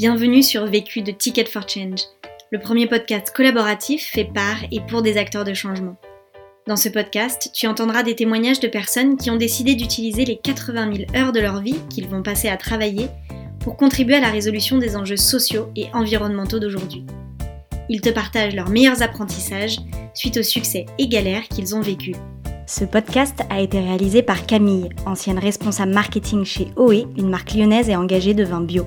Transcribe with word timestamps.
Bienvenue 0.00 0.42
sur 0.42 0.64
Vécu 0.64 1.02
de 1.02 1.10
Ticket 1.10 1.44
for 1.44 1.68
Change, 1.68 2.00
le 2.50 2.58
premier 2.58 2.86
podcast 2.86 3.34
collaboratif 3.36 4.02
fait 4.02 4.24
par 4.24 4.56
et 4.70 4.80
pour 4.88 5.02
des 5.02 5.18
acteurs 5.18 5.44
de 5.44 5.52
changement. 5.52 5.96
Dans 6.66 6.76
ce 6.76 6.88
podcast, 6.88 7.50
tu 7.52 7.66
entendras 7.66 8.02
des 8.02 8.14
témoignages 8.16 8.60
de 8.60 8.68
personnes 8.68 9.18
qui 9.18 9.30
ont 9.30 9.36
décidé 9.36 9.74
d'utiliser 9.74 10.24
les 10.24 10.38
80 10.38 10.96
000 10.96 11.16
heures 11.16 11.32
de 11.32 11.40
leur 11.40 11.60
vie 11.60 11.76
qu'ils 11.90 12.08
vont 12.08 12.22
passer 12.22 12.48
à 12.48 12.56
travailler 12.56 13.08
pour 13.58 13.76
contribuer 13.76 14.14
à 14.14 14.20
la 14.20 14.30
résolution 14.30 14.78
des 14.78 14.96
enjeux 14.96 15.18
sociaux 15.18 15.68
et 15.76 15.88
environnementaux 15.92 16.60
d'aujourd'hui. 16.60 17.04
Ils 17.90 18.00
te 18.00 18.08
partagent 18.08 18.54
leurs 18.54 18.70
meilleurs 18.70 19.02
apprentissages 19.02 19.80
suite 20.14 20.38
aux 20.38 20.42
succès 20.42 20.86
et 20.96 21.08
galères 21.08 21.46
qu'ils 21.46 21.76
ont 21.76 21.82
vécus. 21.82 22.16
Ce 22.66 22.86
podcast 22.86 23.42
a 23.50 23.60
été 23.60 23.78
réalisé 23.78 24.22
par 24.22 24.46
Camille, 24.46 24.88
ancienne 25.04 25.38
responsable 25.38 25.92
marketing 25.92 26.46
chez 26.46 26.68
OE, 26.76 27.04
une 27.18 27.28
marque 27.28 27.52
lyonnaise 27.52 27.90
et 27.90 27.96
engagée 27.96 28.32
de 28.32 28.44
vin 28.44 28.62
bio. 28.62 28.86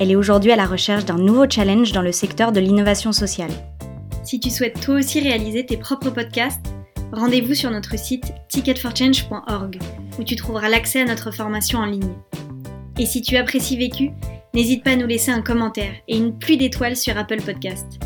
Elle 0.00 0.10
est 0.10 0.16
aujourd'hui 0.16 0.50
à 0.50 0.56
la 0.56 0.64
recherche 0.64 1.04
d'un 1.04 1.18
nouveau 1.18 1.44
challenge 1.48 1.92
dans 1.92 2.00
le 2.00 2.10
secteur 2.10 2.52
de 2.52 2.60
l'innovation 2.60 3.12
sociale. 3.12 3.50
Si 4.24 4.40
tu 4.40 4.48
souhaites 4.48 4.80
toi 4.80 4.94
aussi 4.94 5.20
réaliser 5.20 5.66
tes 5.66 5.76
propres 5.76 6.08
podcasts, 6.08 6.64
rendez-vous 7.12 7.54
sur 7.54 7.70
notre 7.70 7.98
site 7.98 8.32
ticketforchange.org 8.48 9.78
où 10.18 10.24
tu 10.24 10.36
trouveras 10.36 10.70
l'accès 10.70 11.02
à 11.02 11.04
notre 11.04 11.30
formation 11.30 11.80
en 11.80 11.84
ligne. 11.84 12.14
Et 12.98 13.04
si 13.04 13.20
tu 13.20 13.36
apprécies 13.36 13.76
Vécu, 13.76 14.12
n'hésite 14.54 14.84
pas 14.84 14.92
à 14.92 14.96
nous 14.96 15.06
laisser 15.06 15.32
un 15.32 15.42
commentaire 15.42 15.92
et 16.08 16.16
une 16.16 16.38
pluie 16.38 16.56
d'étoiles 16.56 16.96
sur 16.96 17.18
Apple 17.18 17.42
Podcast. 17.42 18.00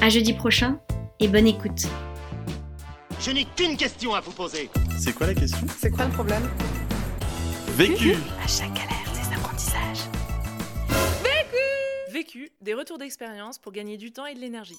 À 0.00 0.08
jeudi 0.08 0.32
prochain 0.32 0.80
et 1.20 1.28
bonne 1.28 1.46
écoute. 1.46 1.86
Je 3.20 3.30
n'ai 3.30 3.46
qu'une 3.54 3.76
question 3.76 4.14
à 4.14 4.20
vous 4.20 4.32
poser. 4.32 4.68
C'est 4.98 5.12
quoi 5.12 5.28
la 5.28 5.34
question? 5.34 5.64
C'est 5.78 5.90
quoi 5.90 6.06
le 6.06 6.10
problème? 6.10 6.42
Vécu 7.76 8.16
À 8.42 8.48
chaque 8.48 8.74
galère, 8.74 8.99
Vécu, 12.20 12.50
des 12.60 12.74
retours 12.74 12.98
d'expérience 12.98 13.58
pour 13.58 13.72
gagner 13.72 13.96
du 13.96 14.12
temps 14.12 14.26
et 14.26 14.34
de 14.34 14.40
l'énergie. 14.40 14.76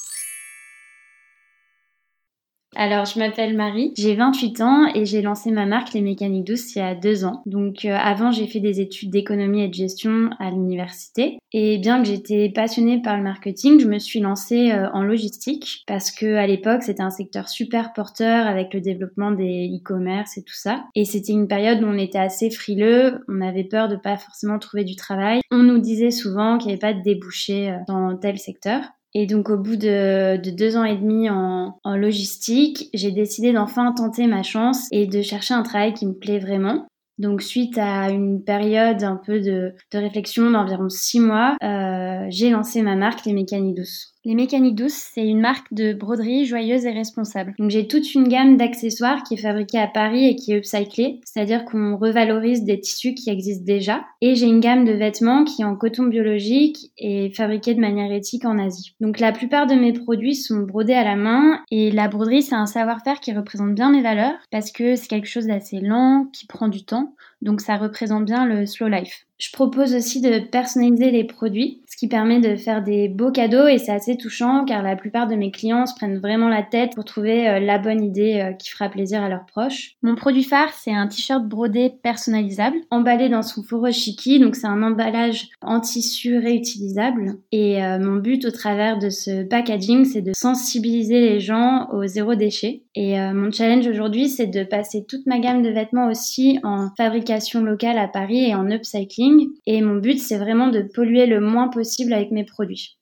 Alors, 2.74 3.04
je 3.04 3.20
m'appelle 3.20 3.56
Marie, 3.58 3.94
j'ai 3.98 4.16
28 4.16 4.62
ans 4.62 4.86
et 4.96 5.06
j'ai 5.06 5.22
lancé 5.22 5.52
ma 5.52 5.66
marque 5.66 5.92
Les 5.92 6.00
Mécaniques 6.00 6.48
Douces 6.48 6.74
il 6.76 6.80
y 6.80 6.82
a 6.82 6.96
deux 6.96 7.26
ans. 7.26 7.44
Donc, 7.46 7.84
euh, 7.84 7.98
avant, 8.00 8.32
j'ai 8.32 8.48
fait 8.48 8.62
des 8.62 8.80
études 8.80 9.10
d'économie 9.10 9.64
et 9.64 9.68
de 9.68 9.74
gestion 9.74 10.30
à 10.40 10.50
l'université. 10.50 11.38
Et 11.52 11.80
bien 11.80 12.02
que 12.02 12.08
j'étais 12.08 12.50
passionnée 12.50 13.02
par 13.02 13.18
le 13.18 13.24
marketing, 13.24 13.82
je 13.82 13.88
me 13.88 14.00
suis 14.00 14.22
lancée 14.22 14.72
euh, 14.72 14.90
en 14.94 15.04
logistique 15.04 15.84
parce 15.86 16.12
que 16.12 16.36
à 16.36 16.48
l'époque, 16.48 16.84
c'était 16.84 17.04
un 17.04 17.10
secteur 17.10 17.50
super 17.50 17.92
porteur 17.92 18.48
avec 18.48 18.74
le 18.74 18.80
développement 18.80 19.32
des 19.32 19.68
e-commerce 19.68 20.38
et 20.38 20.44
tout 20.44 20.56
ça. 20.56 20.86
Et 20.96 21.04
c'était 21.04 21.34
une 21.34 21.50
période 21.50 21.84
où 21.84 21.88
on 21.88 21.98
était 21.98 22.20
assez 22.20 22.50
frileux, 22.50 23.20
on 23.28 23.42
avait 23.42 23.66
peur 23.66 23.90
de 23.90 23.98
pas 23.98 24.16
forcément 24.16 24.60
trouver 24.60 24.86
du 24.86 24.96
travail. 24.96 25.42
On 25.52 25.64
nous 25.64 25.80
disait 25.80 26.12
souvent 26.12 26.58
qu'il 26.58 26.68
n'y 26.68 26.74
avait 26.74 26.80
pas 26.80 26.94
de 26.94 27.02
débouchés 27.02 27.72
euh, 27.72 27.78
dans 27.86 28.16
tel 28.16 28.38
secteur. 28.38 28.82
Et 29.14 29.26
donc 29.26 29.50
au 29.50 29.58
bout 29.58 29.76
de, 29.76 30.38
de 30.38 30.50
deux 30.52 30.78
ans 30.78 30.86
et 30.86 30.96
demi 30.96 31.30
en, 31.30 31.76
logistique, 31.86 32.90
j'ai 32.94 33.12
décidé 33.12 33.52
d'enfin 33.52 33.92
tenter 33.92 34.28
ma 34.28 34.44
chance 34.44 34.88
et 34.92 35.08
de 35.08 35.22
chercher 35.22 35.54
un 35.54 35.64
travail 35.64 35.94
qui 35.94 36.06
me 36.06 36.14
plaît 36.14 36.40
vraiment. 36.40 36.88
Donc 37.18 37.42
suite 37.42 37.78
à 37.78 38.10
une 38.10 38.44
période 38.44 39.04
un 39.04 39.18
peu 39.18 39.40
de, 39.40 39.74
de 39.92 39.98
réflexion 39.98 40.50
d'environ 40.50 40.90
six 40.90 41.20
mois, 41.20 41.56
euh, 41.62 42.26
j'ai 42.30 42.50
lancé 42.50 42.82
ma 42.82 42.96
marque 42.96 43.26
Les 43.26 43.34
Mécaniques 43.34 43.76
Douces. 43.76 44.16
Les 44.24 44.36
Mécaniques 44.36 44.76
Douces, 44.76 45.10
c'est 45.14 45.26
une 45.26 45.42
marque 45.42 45.74
de 45.74 45.94
broderie 45.94 46.46
joyeuse 46.46 46.86
et 46.86 46.92
responsable. 46.92 47.56
Donc 47.58 47.72
j'ai 47.72 47.88
toute 47.88 48.14
une 48.14 48.28
gamme 48.28 48.56
d'accessoires 48.56 49.24
qui 49.24 49.34
est 49.34 49.42
fabriquée 49.42 49.80
à 49.80 49.88
Paris 49.88 50.28
et 50.28 50.36
qui 50.36 50.52
est 50.52 50.58
upcyclée, 50.58 51.22
c'est-à-dire 51.26 51.66
qu'on 51.66 51.98
revalorise 51.98 52.64
des 52.64 52.80
tissus 52.80 53.16
qui 53.16 53.32
existent 53.32 53.66
déjà. 53.66 54.06
Et 54.22 54.36
j'ai 54.36 54.46
une 54.46 54.60
gamme 54.60 54.86
de 54.86 54.92
vêtements 54.92 55.44
qui 55.44 55.64
est 55.64 55.66
en 55.66 55.76
coton 55.76 56.04
biologique 56.04 56.92
et 57.00 57.32
fabriquée 57.32 57.74
de 57.74 57.80
manière 57.80 58.12
éthique 58.12 58.46
en 58.46 58.60
Asie. 58.60 58.94
Donc 59.02 59.20
la 59.20 59.32
plupart 59.32 59.66
de 59.66 59.74
mes 59.74 59.92
produits 59.92 60.36
sont 60.36 60.60
brodés 60.60 60.94
à 60.94 61.04
la 61.04 61.16
main 61.16 61.60
et 61.72 61.90
la 61.90 62.08
broderie 62.08 62.44
c'est 62.44 62.54
un 62.54 62.68
savoir-faire 62.68 63.22
qui 63.22 63.34
représente 63.34 63.74
bien 63.74 63.90
mes 63.90 64.04
valeurs 64.04 64.38
parce 64.52 64.72
que 64.72 64.96
c'est 64.96 65.08
quelque 65.08 65.30
chose 65.30 65.48
d'assez 65.48 65.80
lent, 65.80 66.28
qui 66.32 66.46
prend 66.46 66.68
du 66.68 66.86
temps. 66.86 67.16
Donc 67.42 67.62
ça 67.62 67.78
représente 67.78 68.26
bien 68.26 68.46
le 68.46 68.66
slow 68.66 68.88
life. 68.88 69.26
Je 69.42 69.50
propose 69.52 69.96
aussi 69.96 70.22
de 70.22 70.38
personnaliser 70.38 71.10
les 71.10 71.24
produits, 71.24 71.82
ce 71.90 71.98
qui 71.98 72.08
permet 72.08 72.40
de 72.40 72.56
faire 72.56 72.84
des 72.84 73.10
beaux 73.10 73.32
cadeaux 73.32 73.68
et 73.68 73.80
c'est 73.80 73.92
assez 73.92 74.16
touchant 74.16 74.66
car 74.66 74.84
la 74.84 74.96
plupart 74.96 75.28
de 75.28 75.34
mes 75.34 75.50
clients 75.50 75.88
se 75.88 75.96
prennent 75.96 76.20
vraiment 76.20 76.48
la 76.48 76.62
tête 76.62 76.94
pour 76.94 77.06
trouver 77.06 77.50
euh, 77.50 77.60
la 77.60 77.80
bonne 77.80 78.04
idée 78.04 78.40
euh, 78.40 78.54
qui 78.54 78.70
fera 78.70 78.88
plaisir 78.88 79.24
à 79.24 79.30
leurs 79.30 79.48
proches. 79.48 79.96
Mon 80.04 80.14
produit 80.14 80.44
phare, 80.44 80.72
c'est 80.74 80.94
un 80.94 81.08
t-shirt 81.08 81.44
brodé 81.44 81.92
personnalisable, 82.04 82.78
emballé 82.92 83.30
dans 83.30 83.42
son 83.42 83.64
furoshiki, 83.64 84.40
donc 84.40 84.56
c'est 84.56 84.68
un 84.68 84.84
emballage 84.84 85.48
en 85.64 85.80
tissu 85.80 86.38
réutilisable. 86.38 87.40
Et 87.52 87.84
euh, 87.84 87.98
mon 87.98 88.18
but 88.18 88.46
au 88.46 88.52
travers 88.52 89.00
de 89.00 89.10
ce 89.10 89.42
packaging, 89.42 90.06
c'est 90.06 90.22
de 90.22 90.34
sensibiliser 90.36 91.20
les 91.20 91.40
gens 91.40 91.90
au 91.94 92.06
zéro 92.06 92.36
déchet. 92.36 92.84
Et 92.94 93.18
mon 93.34 93.52
challenge 93.52 93.88
aujourd'hui, 93.88 94.28
c'est 94.28 94.48
de 94.48 94.66
passer 94.66 95.06
toute 95.08 95.26
ma 95.26 95.40
gamme 95.40 95.64
de 95.64 95.70
vêtements 95.70 96.10
aussi 96.10 96.60
en 96.62 96.90
fabrication 96.98 97.31
locale 97.64 97.98
à 97.98 98.08
Paris 98.08 98.50
et 98.50 98.56
en 98.56 98.70
upcycling 98.70 99.50
et 99.66 99.82
mon 99.82 99.96
but, 99.96 100.20
c'est 100.20 100.38
vraiment 100.38 100.68
de 100.68 100.82
polluer 100.82 101.26
le 101.26 101.40
moins 101.40 101.70
possible 101.70 102.14
avec 102.14 102.32
mes 102.32 102.44
produits. 102.44 102.98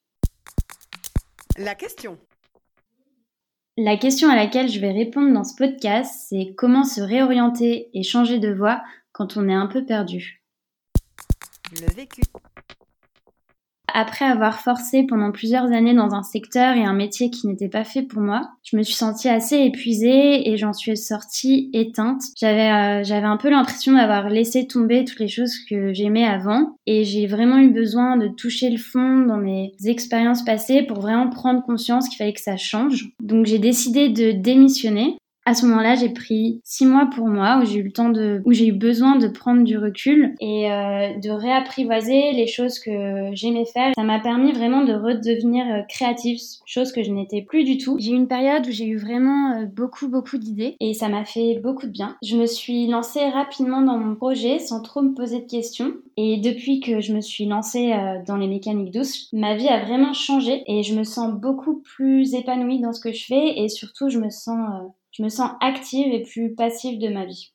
La 1.57 1.75
question. 1.75 2.17
La 3.78 3.97
question 3.97 4.29
à 4.29 4.35
laquelle 4.35 4.69
je 4.69 4.79
vais 4.79 4.91
répondre 4.91 5.34
dans 5.34 5.44
ce 5.44 5.56
podcast, 5.56 6.28
c'est 6.29 6.53
comment 6.57 6.84
se 6.84 7.01
réorienter 7.01 7.89
et 7.94 8.03
changer 8.03 8.39
de 8.39 8.53
voie 8.53 8.81
quand 9.12 9.38
on 9.38 9.47
est 9.47 9.53
un 9.53 9.68
peu 9.68 9.85
perdu? 9.85 10.44
Le 11.81 11.94
vécu. 11.94 12.22
Après 13.94 14.25
avoir 14.25 14.59
forcé 14.59 15.03
pendant 15.03 15.31
plusieurs 15.31 15.72
années 15.72 15.94
dans 15.94 16.13
un 16.13 16.23
secteur 16.23 16.75
et 16.75 16.83
un 16.83 16.94
métier 16.94 17.29
qui 17.29 17.47
n'était 17.47 17.69
pas 17.69 17.83
fait 17.83 18.03
pour 18.03 18.22
moi, 18.22 18.50
je 18.63 18.77
me 18.77 18.83
suis 18.83 18.95
sentie 18.95 19.29
assez 19.29 19.57
épuisée 19.57 20.50
et 20.50 20.57
j'en 20.57 20.73
suis 20.73 20.97
sortie 20.97 21.69
éteinte. 21.73 22.22
J'avais 22.38 22.72
euh, 22.72 23.03
j'avais 23.03 23.27
un 23.27 23.38
peu 23.38 23.50
l'impression 23.50 23.94
d'avoir 23.94 24.29
laissé 24.29 24.67
tomber 24.67 25.05
toutes 25.05 25.19
les 25.19 25.27
choses 25.27 25.55
que 25.69 25.94
j'aimais 25.94 26.25
avant 26.25 26.75
et 26.85 27.03
j'ai 27.03 27.27
vraiment 27.27 27.57
eu 27.57 27.69
besoin 27.69 28.17
de 28.17 28.27
toucher 28.27 28.69
le 28.69 28.77
fond 28.77 29.25
dans 29.25 29.38
mes 29.38 29.73
expériences 29.85 30.44
passées 30.44 30.83
pour 30.83 31.01
vraiment 31.01 31.29
prendre 31.29 31.63
conscience 31.63 32.09
qu'il 32.09 32.17
fallait 32.17 32.33
que 32.33 32.41
ça 32.41 32.57
change. 32.57 33.09
Donc 33.21 33.45
j'ai 33.45 33.59
décidé 33.59 34.09
de 34.09 34.31
démissionner 34.31 35.17
à 35.45 35.55
ce 35.55 35.66
moment-là, 35.66 35.95
j'ai 35.95 36.09
pris 36.09 36.61
six 36.63 36.85
mois 36.85 37.09
pour 37.16 37.27
moi 37.27 37.59
où 37.59 37.66
j'ai 37.66 37.79
eu 37.79 37.83
le 37.83 37.91
temps 37.91 38.09
de, 38.09 38.39
où 38.45 38.53
j'ai 38.53 38.67
eu 38.67 38.72
besoin 38.72 39.16
de 39.16 39.27
prendre 39.27 39.63
du 39.63 39.79
recul 39.79 40.35
et 40.39 40.72
euh, 40.72 41.17
de 41.17 41.31
réapprivoiser 41.31 42.33
les 42.33 42.45
choses 42.45 42.77
que 42.77 43.31
j'aimais 43.33 43.66
faire. 43.66 43.94
Ça 43.95 44.03
m'a 44.03 44.19
permis 44.19 44.51
vraiment 44.51 44.83
de 44.83 44.94
redevenir 44.94 45.66
euh, 45.66 45.81
créative, 45.89 46.38
chose 46.66 46.91
que 46.91 47.01
je 47.01 47.11
n'étais 47.11 47.41
plus 47.41 47.63
du 47.63 47.79
tout. 47.79 47.97
J'ai 48.00 48.11
eu 48.11 48.16
une 48.16 48.27
période 48.27 48.67
où 48.67 48.72
j'ai 48.72 48.85
eu 48.85 48.97
vraiment 48.97 49.53
euh, 49.53 49.66
beaucoup, 49.66 50.07
beaucoup 50.07 50.38
d'idées 50.38 50.75
et 50.79 50.94
ça 50.94 51.09
m'a 51.09 51.25
fait 51.25 51.59
beaucoup 51.63 51.88
de 51.88 51.91
bien. 51.91 52.16
Je 52.21 52.38
me 52.38 52.45
suis 52.45 52.85
lancée 52.85 53.27
rapidement 53.29 53.81
dans 53.81 53.97
mon 53.97 54.16
projet 54.16 54.59
sans 54.59 54.83
trop 54.83 55.01
me 55.01 55.16
poser 55.16 55.39
de 55.39 55.47
questions 55.47 55.94
et 56.16 56.38
depuis 56.38 56.79
que 56.79 57.01
je 57.01 57.11
me 57.11 57.21
suis 57.21 57.45
lancée 57.45 57.94
dans 58.27 58.35
les 58.35 58.47
mécaniques 58.47 58.91
douces, 58.91 59.29
ma 59.33 59.56
vie 59.56 59.67
a 59.67 59.83
vraiment 59.83 60.13
changé 60.13 60.63
et 60.67 60.83
je 60.83 60.94
me 60.94 61.03
sens 61.03 61.33
beaucoup 61.33 61.79
plus 61.79 62.35
épanouie 62.35 62.81
dans 62.81 62.94
ce 62.94 63.00
que 63.00 63.13
je 63.13 63.25
fais 63.25 63.59
et 63.59 63.69
surtout 63.69 64.09
je 64.09 64.19
me 64.19 64.29
sens 64.29 64.59
je 65.19 65.24
me 65.25 65.30
sens 65.30 65.52
active 65.59 66.13
et 66.13 66.24
plus 66.24 66.56
passive 66.56 66.97
de 66.97 67.09
ma 67.09 67.25
vie. 67.25 67.52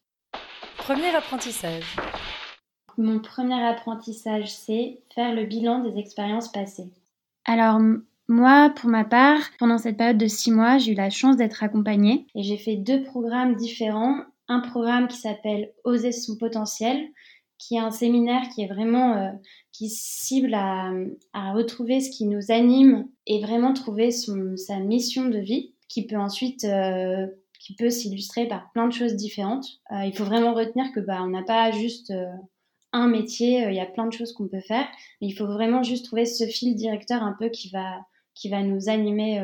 Premier 0.77 1.15
apprentissage. 1.17 1.97
Mon 2.99 3.21
premier 3.21 3.61
apprentissage, 3.65 4.53
c'est 4.53 5.01
faire 5.15 5.35
le 5.35 5.47
bilan 5.47 5.79
des 5.79 5.99
expériences 5.99 6.53
passées. 6.53 6.93
Alors, 7.47 7.81
moi, 8.29 8.71
pour 8.77 8.91
ma 8.91 9.05
part, 9.05 9.41
pendant 9.59 9.79
cette 9.79 9.97
période 9.97 10.19
de 10.19 10.27
six 10.27 10.51
mois, 10.51 10.77
j'ai 10.77 10.93
eu 10.93 10.95
la 10.95 11.09
chance 11.09 11.39
d'être 11.39 11.63
accompagnée 11.63 12.27
et 12.35 12.43
j'ai 12.43 12.59
fait 12.59 12.77
deux 12.77 13.03
programmes 13.03 13.55
différents. 13.55 14.19
Un 14.47 14.61
programme 14.61 15.09
qui 15.09 15.17
s'appelle 15.17 15.73
Oser 15.85 16.13
son 16.13 16.37
potentiel, 16.37 17.09
qui 17.57 17.77
est 17.77 17.81
un 17.81 17.91
séminaire 17.91 18.43
qui 18.55 18.61
est 18.61 18.69
vraiment 18.69 19.17
euh, 19.17 19.31
qui 19.73 19.89
cible 19.89 20.53
à, 20.53 20.93
à, 21.33 21.55
retrouver 21.55 22.03
ce 22.03 22.11
qui 22.11 22.27
nous 22.27 22.51
anime 22.51 23.09
et 23.27 23.41
vraiment 23.41 23.73
trouver 23.73 24.11
son, 24.11 24.55
sa 24.59 24.81
mission 24.81 25.25
de 25.31 25.39
vie, 25.39 25.73
qui 25.89 26.07
peut 26.07 26.19
ensuite 26.19 26.65
euh, 26.65 27.27
qui 27.65 27.75
peut 27.75 27.89
s'illustrer 27.89 28.47
par 28.47 28.71
plein 28.73 28.87
de 28.87 28.93
choses 28.93 29.15
différentes. 29.15 29.67
Euh, 29.91 30.05
il 30.05 30.15
faut 30.15 30.25
vraiment 30.25 30.53
retenir 30.53 30.93
que 30.93 31.01
bah, 31.01 31.23
on 31.23 31.29
n'a 31.29 31.43
pas 31.43 31.71
juste 31.71 32.11
euh, 32.11 32.27
un 32.93 33.09
métier, 33.09 33.65
euh, 33.65 33.71
il 33.71 33.77
y 33.77 33.81
a 33.81 33.87
plein 33.87 34.07
de 34.07 34.13
choses 34.13 34.35
qu'on 34.35 34.49
peut 34.49 34.61
faire, 34.61 34.87
mais 35.21 35.29
il 35.29 35.33
faut 35.33 35.47
vraiment 35.47 35.83
juste 35.83 36.05
trouver 36.05 36.27
ce 36.27 36.47
fil 36.47 36.75
directeur 36.77 37.23
un 37.23 37.35
peu 37.39 37.49
qui 37.49 37.71
va, 37.71 38.01
qui 38.35 38.51
va 38.51 38.63
nous 38.63 38.91
animer 38.91 39.43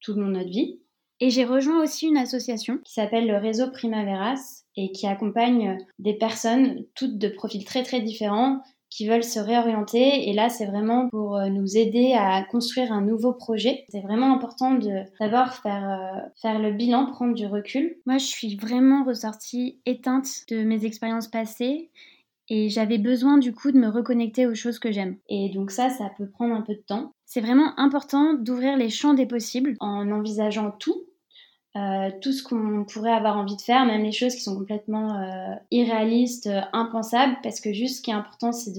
tout 0.00 0.12
le 0.12 0.26
notre 0.26 0.50
vie. 0.50 0.80
Et 1.20 1.30
j'ai 1.30 1.46
rejoint 1.46 1.82
aussi 1.82 2.06
une 2.08 2.18
association 2.18 2.78
qui 2.84 2.92
s'appelle 2.92 3.26
le 3.26 3.38
réseau 3.38 3.70
Primaveras 3.70 4.64
et 4.76 4.92
qui 4.92 5.06
accompagne 5.06 5.78
des 5.98 6.12
personnes, 6.12 6.84
toutes 6.94 7.16
de 7.16 7.28
profils 7.28 7.64
très 7.64 7.82
très 7.82 8.02
différents, 8.02 8.60
qui 8.96 9.06
veulent 9.06 9.24
se 9.24 9.38
réorienter. 9.38 10.28
Et 10.28 10.32
là, 10.32 10.48
c'est 10.48 10.64
vraiment 10.64 11.08
pour 11.10 11.36
euh, 11.36 11.48
nous 11.48 11.76
aider 11.76 12.14
à 12.18 12.42
construire 12.44 12.92
un 12.92 13.02
nouveau 13.02 13.34
projet. 13.34 13.84
C'est 13.90 14.00
vraiment 14.00 14.34
important 14.34 14.72
de 14.72 15.02
d'abord 15.20 15.52
faire, 15.52 15.90
euh, 15.90 16.28
faire 16.40 16.58
le 16.58 16.72
bilan, 16.72 17.06
prendre 17.06 17.34
du 17.34 17.46
recul. 17.46 17.96
Moi, 18.06 18.16
je 18.16 18.24
suis 18.24 18.56
vraiment 18.56 19.04
ressortie 19.04 19.80
éteinte 19.84 20.28
de 20.48 20.64
mes 20.64 20.86
expériences 20.86 21.28
passées 21.28 21.90
Et 22.48 22.68
j'avais 22.70 22.98
besoin 22.98 23.38
du 23.38 23.52
coup 23.52 23.72
de 23.72 23.78
me 23.78 23.88
reconnecter 23.88 24.46
aux 24.46 24.54
choses 24.54 24.78
que 24.78 24.92
j'aime. 24.92 25.16
Et 25.28 25.50
donc 25.50 25.70
ça, 25.72 25.90
ça 25.90 26.10
peut 26.16 26.30
prendre 26.30 26.54
un 26.54 26.62
peu 26.62 26.74
de 26.74 26.84
temps. 26.86 27.12
C'est 27.26 27.40
vraiment 27.40 27.78
important 27.78 28.34
d'ouvrir 28.34 28.76
les 28.76 28.88
champs 28.88 29.14
des 29.14 29.26
possibles 29.26 29.76
en 29.80 30.10
envisageant 30.10 30.70
tout, 30.70 31.02
euh, 31.76 32.10
tout 32.22 32.32
ce 32.32 32.42
qu'on 32.42 32.84
pourrait 32.84 33.12
avoir 33.12 33.36
envie 33.36 33.56
de 33.56 33.60
faire, 33.60 33.84
même 33.84 34.02
les 34.02 34.12
choses 34.12 34.34
qui 34.34 34.40
sont 34.40 34.56
complètement 34.56 35.20
euh, 35.20 35.54
irréalistes, 35.70 36.46
euh, 36.46 36.62
impensables, 36.72 37.36
parce 37.42 37.60
que 37.60 37.74
juste 37.74 37.98
ce 37.98 38.02
qui 38.02 38.10
est 38.10 38.14
important, 38.14 38.52
c'est 38.52 38.72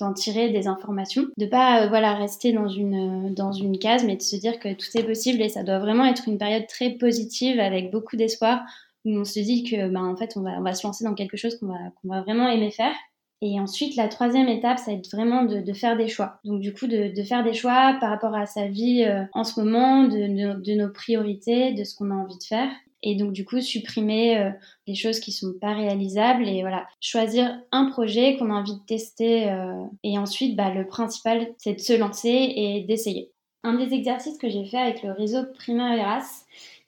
d'en 0.00 0.12
tirer 0.12 0.50
des 0.50 0.66
informations, 0.66 1.26
de 1.38 1.46
pas 1.46 1.86
voilà 1.86 2.14
rester 2.14 2.52
dans 2.52 2.68
une 2.68 3.32
dans 3.34 3.52
une 3.52 3.78
case, 3.78 4.04
mais 4.04 4.16
de 4.16 4.22
se 4.22 4.34
dire 4.36 4.58
que 4.58 4.72
tout 4.72 4.86
est 4.94 5.04
possible 5.04 5.40
et 5.40 5.48
ça 5.48 5.62
doit 5.62 5.78
vraiment 5.78 6.04
être 6.04 6.26
une 6.26 6.38
période 6.38 6.66
très 6.66 6.90
positive 6.90 7.60
avec 7.60 7.92
beaucoup 7.92 8.16
d'espoir 8.16 8.62
où 9.04 9.10
on 9.10 9.24
se 9.24 9.38
dit 9.38 9.62
que 9.64 9.88
ben 9.88 10.04
en 10.04 10.16
fait 10.16 10.36
on 10.36 10.40
va 10.40 10.52
on 10.58 10.62
va 10.62 10.74
se 10.74 10.86
lancer 10.86 11.04
dans 11.04 11.14
quelque 11.14 11.36
chose 11.36 11.58
qu'on 11.58 11.66
va 11.66 11.78
qu'on 12.00 12.08
va 12.08 12.22
vraiment 12.22 12.48
aimer 12.48 12.70
faire 12.70 12.94
et 13.44 13.58
ensuite, 13.58 13.96
la 13.96 14.06
troisième 14.06 14.46
étape, 14.46 14.78
ça 14.78 14.92
va 14.92 14.96
être 14.96 15.10
vraiment 15.10 15.42
de, 15.42 15.72
faire 15.72 15.96
des 15.96 16.06
choix. 16.06 16.38
Donc 16.44 16.60
du 16.60 16.72
coup, 16.72 16.86
de, 16.86 17.12
faire 17.24 17.42
des 17.42 17.52
choix 17.52 17.96
par 18.00 18.10
rapport 18.10 18.36
à 18.36 18.46
sa 18.46 18.68
vie 18.68 19.02
euh, 19.02 19.24
en 19.32 19.42
ce 19.42 19.60
moment, 19.60 20.04
de, 20.04 20.76
nos 20.76 20.92
priorités, 20.92 21.72
de 21.72 21.82
ce 21.82 21.96
qu'on 21.96 22.12
a 22.12 22.14
envie 22.14 22.38
de 22.38 22.44
faire. 22.44 22.70
Et 23.02 23.16
donc 23.16 23.32
du 23.32 23.44
coup, 23.44 23.60
supprimer 23.60 24.38
euh, 24.38 24.50
les 24.86 24.94
choses 24.94 25.18
qui 25.18 25.32
sont 25.32 25.54
pas 25.60 25.74
réalisables 25.74 26.46
et 26.46 26.60
voilà, 26.60 26.86
choisir 27.00 27.60
un 27.72 27.86
projet 27.86 28.36
qu'on 28.36 28.48
a 28.52 28.54
envie 28.54 28.76
de 28.76 28.86
tester. 28.86 29.50
Euh, 29.50 29.82
et 30.04 30.18
ensuite, 30.18 30.54
bah, 30.54 30.72
le 30.72 30.86
principal, 30.86 31.48
c'est 31.58 31.74
de 31.74 31.80
se 31.80 31.94
lancer 31.94 32.52
et 32.54 32.84
d'essayer. 32.86 33.32
Un 33.64 33.74
des 33.74 33.92
exercices 33.92 34.38
que 34.38 34.48
j'ai 34.48 34.66
fait 34.66 34.78
avec 34.78 35.02
le 35.02 35.10
réseau 35.10 35.40
Primavera, 35.58 36.20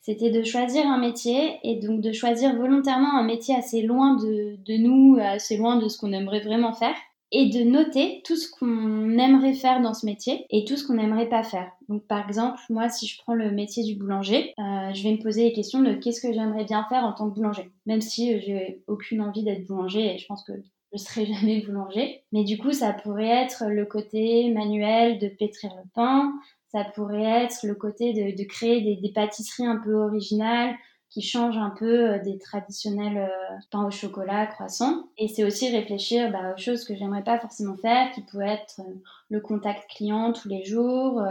c'était 0.04 0.30
de 0.30 0.44
choisir 0.44 0.86
un 0.86 0.98
métier 0.98 1.58
et 1.62 1.76
donc 1.76 2.02
de 2.02 2.12
choisir 2.12 2.54
volontairement 2.54 3.16
un 3.16 3.22
métier 3.22 3.54
assez 3.54 3.80
loin 3.80 4.16
de, 4.16 4.56
de 4.62 4.76
nous, 4.76 5.16
assez 5.18 5.56
loin 5.56 5.76
de 5.76 5.88
ce 5.88 5.96
qu'on 5.96 6.12
aimerait 6.12 6.40
vraiment 6.40 6.74
faire 6.74 6.94
et 7.32 7.48
de 7.48 7.64
noter 7.64 8.20
tout 8.26 8.36
ce 8.36 8.50
qu'on 8.50 9.18
aimerait 9.18 9.54
faire 9.54 9.80
dans 9.80 9.94
ce 9.94 10.04
métier 10.04 10.44
et 10.50 10.66
tout 10.66 10.76
ce 10.76 10.86
qu'on 10.86 10.94
n'aimerait 10.94 11.30
pas 11.30 11.42
faire. 11.42 11.72
Donc 11.88 12.06
par 12.06 12.26
exemple, 12.28 12.60
moi 12.68 12.90
si 12.90 13.06
je 13.06 13.18
prends 13.22 13.32
le 13.32 13.50
métier 13.50 13.82
du 13.82 13.94
boulanger, 13.94 14.52
euh, 14.58 14.92
je 14.92 15.02
vais 15.02 15.12
me 15.12 15.22
poser 15.22 15.44
les 15.44 15.52
questions 15.54 15.80
de 15.80 15.94
qu'est-ce 15.94 16.20
que 16.20 16.34
j'aimerais 16.34 16.64
bien 16.64 16.84
faire 16.90 17.04
en 17.04 17.14
tant 17.14 17.30
que 17.30 17.34
boulanger, 17.34 17.70
même 17.86 18.02
si 18.02 18.34
euh, 18.34 18.40
j'ai 18.44 18.82
aucune 18.86 19.22
envie 19.22 19.42
d'être 19.42 19.66
boulanger 19.66 20.14
et 20.14 20.18
je 20.18 20.26
pense 20.26 20.44
que 20.44 20.52
je 20.92 20.98
serai 20.98 21.24
jamais 21.32 21.62
boulanger. 21.62 22.24
Mais 22.30 22.44
du 22.44 22.58
coup, 22.58 22.72
ça 22.72 22.92
pourrait 22.92 23.44
être 23.44 23.64
le 23.70 23.86
côté 23.86 24.50
manuel 24.50 25.18
de 25.18 25.28
pétrir 25.28 25.74
le 25.74 25.88
pain, 25.94 26.30
ça 26.74 26.82
pourrait 26.82 27.44
être 27.44 27.60
le 27.62 27.76
côté 27.76 28.12
de, 28.12 28.44
créer 28.44 28.96
des, 29.00 29.12
pâtisseries 29.12 29.64
un 29.66 29.76
peu 29.76 29.94
originales 29.94 30.74
qui 31.08 31.22
changent 31.22 31.56
un 31.56 31.70
peu 31.70 32.10
euh, 32.10 32.18
des 32.18 32.36
traditionnels 32.38 33.16
euh, 33.16 33.56
pains 33.70 33.84
au 33.84 33.92
chocolat, 33.92 34.46
croissants. 34.46 35.04
Et 35.16 35.28
c'est 35.28 35.44
aussi 35.44 35.70
réfléchir 35.70 36.32
bah, 36.32 36.52
aux 36.52 36.60
choses 36.60 36.84
que 36.84 36.96
j'aimerais 36.96 37.22
pas 37.22 37.38
forcément 37.38 37.76
faire, 37.76 38.10
qui 38.10 38.22
pourraient 38.22 38.54
être 38.54 38.80
euh, 38.80 38.92
le 39.30 39.40
contact 39.40 39.88
client 39.88 40.32
tous 40.32 40.48
les 40.48 40.64
jours, 40.64 41.22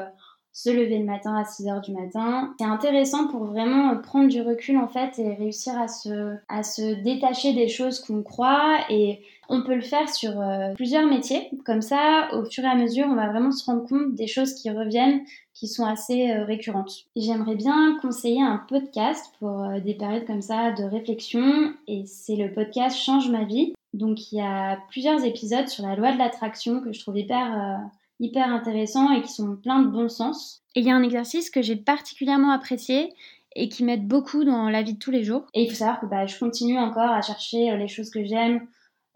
se 0.54 0.70
lever 0.70 1.00
le 1.00 1.06
matin 1.06 1.36
à 1.36 1.44
6 1.44 1.68
heures 1.68 1.82
du 1.82 1.92
matin. 1.92 2.54
C'est 2.58 2.66
intéressant 2.66 3.28
pour 3.28 3.44
vraiment 3.44 3.98
prendre 3.98 4.30
du 4.30 4.42
recul 4.42 4.78
en 4.78 4.88
fait 4.88 5.20
et 5.20 5.34
réussir 5.34 5.78
à 5.78 5.90
se, 5.90 6.38
à 6.48 6.64
se 6.64 7.04
détacher 7.04 7.52
des 7.54 7.68
choses 7.68 8.00
qu'on 8.00 8.24
croit 8.24 8.78
et 8.90 9.22
on 9.50 9.62
peut 9.64 9.76
le 9.76 9.82
faire 9.82 10.10
sur 10.10 10.40
euh, 10.40 10.74
plusieurs 10.76 11.06
métiers. 11.06 11.50
Comme 11.66 11.82
ça, 11.82 12.30
au 12.34 12.46
fur 12.46 12.64
et 12.64 12.68
à 12.68 12.76
mesure, 12.76 13.08
on 13.08 13.16
va 13.16 13.30
vraiment 13.30 13.52
se 13.52 13.66
rendre 13.66 13.88
compte 13.88 14.16
des 14.16 14.28
choses 14.28 14.54
qui 14.54 14.70
reviennent, 14.70 15.22
qui 15.54 15.68
sont 15.68 15.86
assez 15.86 16.32
euh, 16.32 16.46
récurrentes. 16.46 17.06
J'aimerais 17.16 17.56
bien 17.56 17.98
conseiller 18.02 18.42
un 18.42 18.64
podcast 18.68 19.34
pour 19.40 19.64
euh, 19.64 19.80
des 19.80 19.94
périodes 19.94 20.26
comme 20.26 20.42
ça 20.42 20.72
de 20.72 20.84
réflexion 20.84 21.74
et 21.88 22.06
c'est 22.06 22.36
le 22.36 22.52
podcast 22.52 22.98
Change 22.98 23.30
ma 23.30 23.44
vie. 23.44 23.74
Donc 23.94 24.32
il 24.32 24.38
y 24.38 24.42
a 24.42 24.80
plusieurs 24.90 25.24
épisodes 25.24 25.68
sur 25.68 25.86
la 25.86 25.96
loi 25.96 26.12
de 26.14 26.18
l'attraction 26.18 26.82
que 26.82 26.92
je 26.92 27.00
trouve 27.00 27.18
hyper 27.18 27.80
hyper 28.20 28.48
intéressants 28.48 29.12
et 29.12 29.22
qui 29.22 29.32
sont 29.32 29.56
pleins 29.56 29.82
de 29.82 29.90
bon 29.90 30.10
sens. 30.10 30.64
Et 30.76 30.80
il 30.80 30.86
y 30.86 30.92
a 30.92 30.96
un 30.96 31.04
exercice 31.04 31.50
que 31.50 31.62
j'ai 31.62 31.76
particulièrement 31.76 32.52
apprécié 32.52 33.14
et 33.56 33.70
qui 33.70 33.84
m'aide 33.84 34.08
beaucoup 34.08 34.46
dans 34.46 34.70
la 34.70 34.82
vie 34.82 34.94
de 34.94 35.00
tous 35.00 35.12
les 35.12 35.24
jours. 35.24 35.46
Et 35.54 35.64
il 35.64 35.70
faut 35.70 35.76
savoir 35.76 36.00
que 36.00 36.06
bah, 36.06 36.26
je 36.26 36.40
continue 36.40 36.80
encore 36.80 37.12
à 37.12 37.22
chercher 37.22 37.76
les 37.78 37.88
choses 37.88 38.10
que 38.10 38.24
j'aime, 38.24 38.66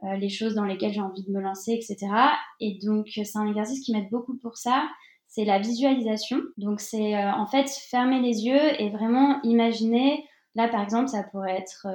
euh, 0.04 0.16
les 0.16 0.30
choses 0.30 0.56
dans 0.56 0.66
lesquelles 0.66 0.94
j'ai 0.94 1.02
envie 1.02 1.24
de 1.24 1.32
me 1.32 1.42
lancer, 1.42 1.74
etc. 1.74 1.98
Et 2.60 2.78
donc 2.84 3.08
c'est 3.14 3.38
un 3.38 3.48
exercice 3.48 3.84
qui 3.84 3.94
m'aide 3.94 4.10
beaucoup 4.10 4.38
pour 4.38 4.58
ça. 4.58 4.88
C'est 5.28 5.46
la 5.46 5.60
visualisation. 5.60 6.38
Donc 6.58 6.80
c'est 6.80 7.16
euh, 7.16 7.32
en 7.34 7.48
fait 7.48 7.70
fermer 7.70 8.22
les 8.22 8.46
yeux 8.46 8.82
et 8.82 8.90
vraiment 8.90 9.42
imaginer. 9.44 10.24
Là 10.56 10.68
par 10.68 10.82
exemple, 10.82 11.10
ça 11.10 11.24
pourrait 11.24 11.58
être 11.58 11.88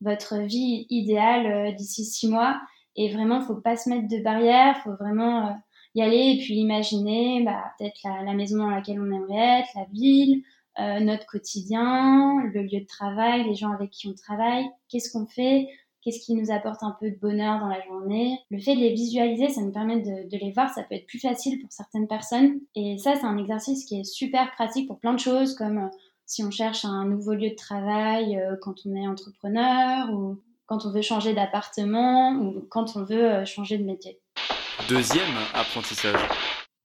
votre 0.00 0.38
vie 0.38 0.86
idéale 0.90 1.74
d'ici 1.76 2.04
six 2.04 2.28
mois. 2.28 2.60
Et 2.96 3.12
vraiment, 3.12 3.40
faut 3.40 3.54
pas 3.54 3.76
se 3.76 3.88
mettre 3.88 4.08
de 4.08 4.22
barrières, 4.22 4.76
faut 4.82 4.94
vraiment 4.94 5.56
y 5.94 6.02
aller 6.02 6.36
et 6.36 6.38
puis 6.38 6.54
imaginer 6.54 7.42
bah, 7.44 7.72
peut-être 7.78 8.00
la, 8.04 8.34
maison 8.34 8.58
dans 8.58 8.70
laquelle 8.70 9.00
on 9.00 9.10
aimerait 9.10 9.60
être, 9.60 9.70
la 9.74 9.86
ville, 9.92 10.42
euh, 10.78 11.00
notre 11.00 11.26
quotidien, 11.26 12.42
le 12.54 12.62
lieu 12.62 12.80
de 12.80 12.86
travail, 12.86 13.44
les 13.44 13.54
gens 13.54 13.72
avec 13.72 13.90
qui 13.90 14.08
on 14.08 14.14
travaille, 14.14 14.64
qu'est-ce 14.88 15.10
qu'on 15.12 15.26
fait, 15.26 15.68
qu'est-ce 16.02 16.20
qui 16.20 16.34
nous 16.34 16.50
apporte 16.50 16.82
un 16.82 16.96
peu 16.98 17.10
de 17.10 17.16
bonheur 17.16 17.60
dans 17.60 17.68
la 17.68 17.82
journée. 17.84 18.38
Le 18.50 18.58
fait 18.58 18.74
de 18.74 18.80
les 18.80 18.92
visualiser, 18.92 19.48
ça 19.48 19.60
nous 19.60 19.72
permet 19.72 20.00
de, 20.00 20.36
les 20.36 20.52
voir, 20.52 20.72
ça 20.72 20.82
peut 20.82 20.94
être 20.94 21.06
plus 21.06 21.18
facile 21.18 21.60
pour 21.60 21.72
certaines 21.72 22.08
personnes. 22.08 22.60
Et 22.74 22.98
ça, 22.98 23.14
c'est 23.14 23.24
un 23.24 23.38
exercice 23.38 23.84
qui 23.84 24.00
est 24.00 24.04
super 24.04 24.50
pratique 24.52 24.86
pour 24.88 24.98
plein 24.98 25.14
de 25.14 25.20
choses, 25.20 25.54
comme 25.54 25.78
euh, 25.78 25.88
si 26.26 26.42
on 26.44 26.50
cherche 26.50 26.84
un 26.84 27.04
nouveau 27.04 27.34
lieu 27.34 27.50
de 27.50 27.56
travail, 27.56 28.38
euh, 28.38 28.56
quand 28.60 28.74
on 28.86 28.94
est 28.94 29.06
entrepreneur, 29.06 30.10
ou 30.12 30.38
quand 30.66 30.86
on 30.86 30.92
veut 30.92 31.02
changer 31.02 31.34
d'appartement, 31.34 32.32
ou 32.32 32.64
quand 32.70 32.96
on 32.96 33.04
veut 33.04 33.44
changer 33.44 33.76
de 33.76 33.84
métier. 33.84 34.18
Deuxième 34.88 35.36
apprentissage. 35.54 36.20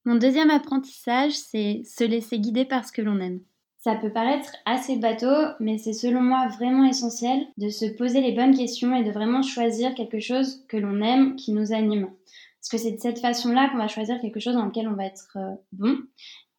Mon 0.06 0.16
deuxième 0.16 0.52
apprentissage, 0.52 1.32
c'est 1.32 1.82
se 1.84 2.04
laisser 2.04 2.40
guider 2.40 2.66
par 2.66 2.86
ce 2.86 2.92
que 2.92 3.02
l'on 3.02 3.20
aime. 3.20 3.40
Ça 3.86 3.94
peut 3.94 4.10
paraître 4.10 4.52
assez 4.66 4.98
bateau, 4.98 5.54
mais 5.60 5.78
c'est 5.78 5.94
selon 5.94 6.20
moi 6.20 6.48
vraiment 6.48 6.86
essentiel 6.86 7.46
de 7.58 7.70
se 7.70 7.86
poser 7.86 8.20
les 8.20 8.32
bonnes 8.32 8.58
questions 8.58 8.96
et 8.96 9.04
de 9.04 9.12
vraiment 9.12 9.44
choisir 9.44 9.94
quelque 9.94 10.20
chose 10.20 10.66
que 10.68 10.78
l'on 10.78 11.04
aime, 11.04 11.36
qui 11.36 11.52
nous 11.52 11.72
anime. 11.72 12.08
Parce 12.08 12.70
que 12.72 12.78
c'est 12.80 12.94
de 12.94 13.00
cette 13.00 13.20
façon-là 13.20 13.70
qu'on 13.70 13.78
va 13.78 13.88
choisir 13.88 14.20
quelque 14.20 14.40
chose 14.40 14.56
dans 14.56 14.66
lequel 14.66 14.88
on 14.88 14.96
va 14.96 15.06
être 15.06 15.38
euh, 15.38 15.54
bon. 15.72 16.00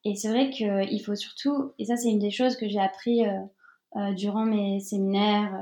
Et 0.05 0.15
c'est 0.15 0.29
vrai 0.29 0.51
qu'il 0.51 1.03
faut 1.05 1.17
surtout, 1.17 1.73
et 1.81 1.87
ça 1.87 1.97
c'est 1.97 2.11
une 2.11 2.21
des 2.21 2.31
choses 2.31 2.55
que 2.55 2.69
j'ai 2.69 2.79
appris 2.79 3.27
euh, 3.27 3.41
euh, 3.97 4.13
durant 4.13 4.45
mes 4.45 4.79
séminaires, 4.79 5.53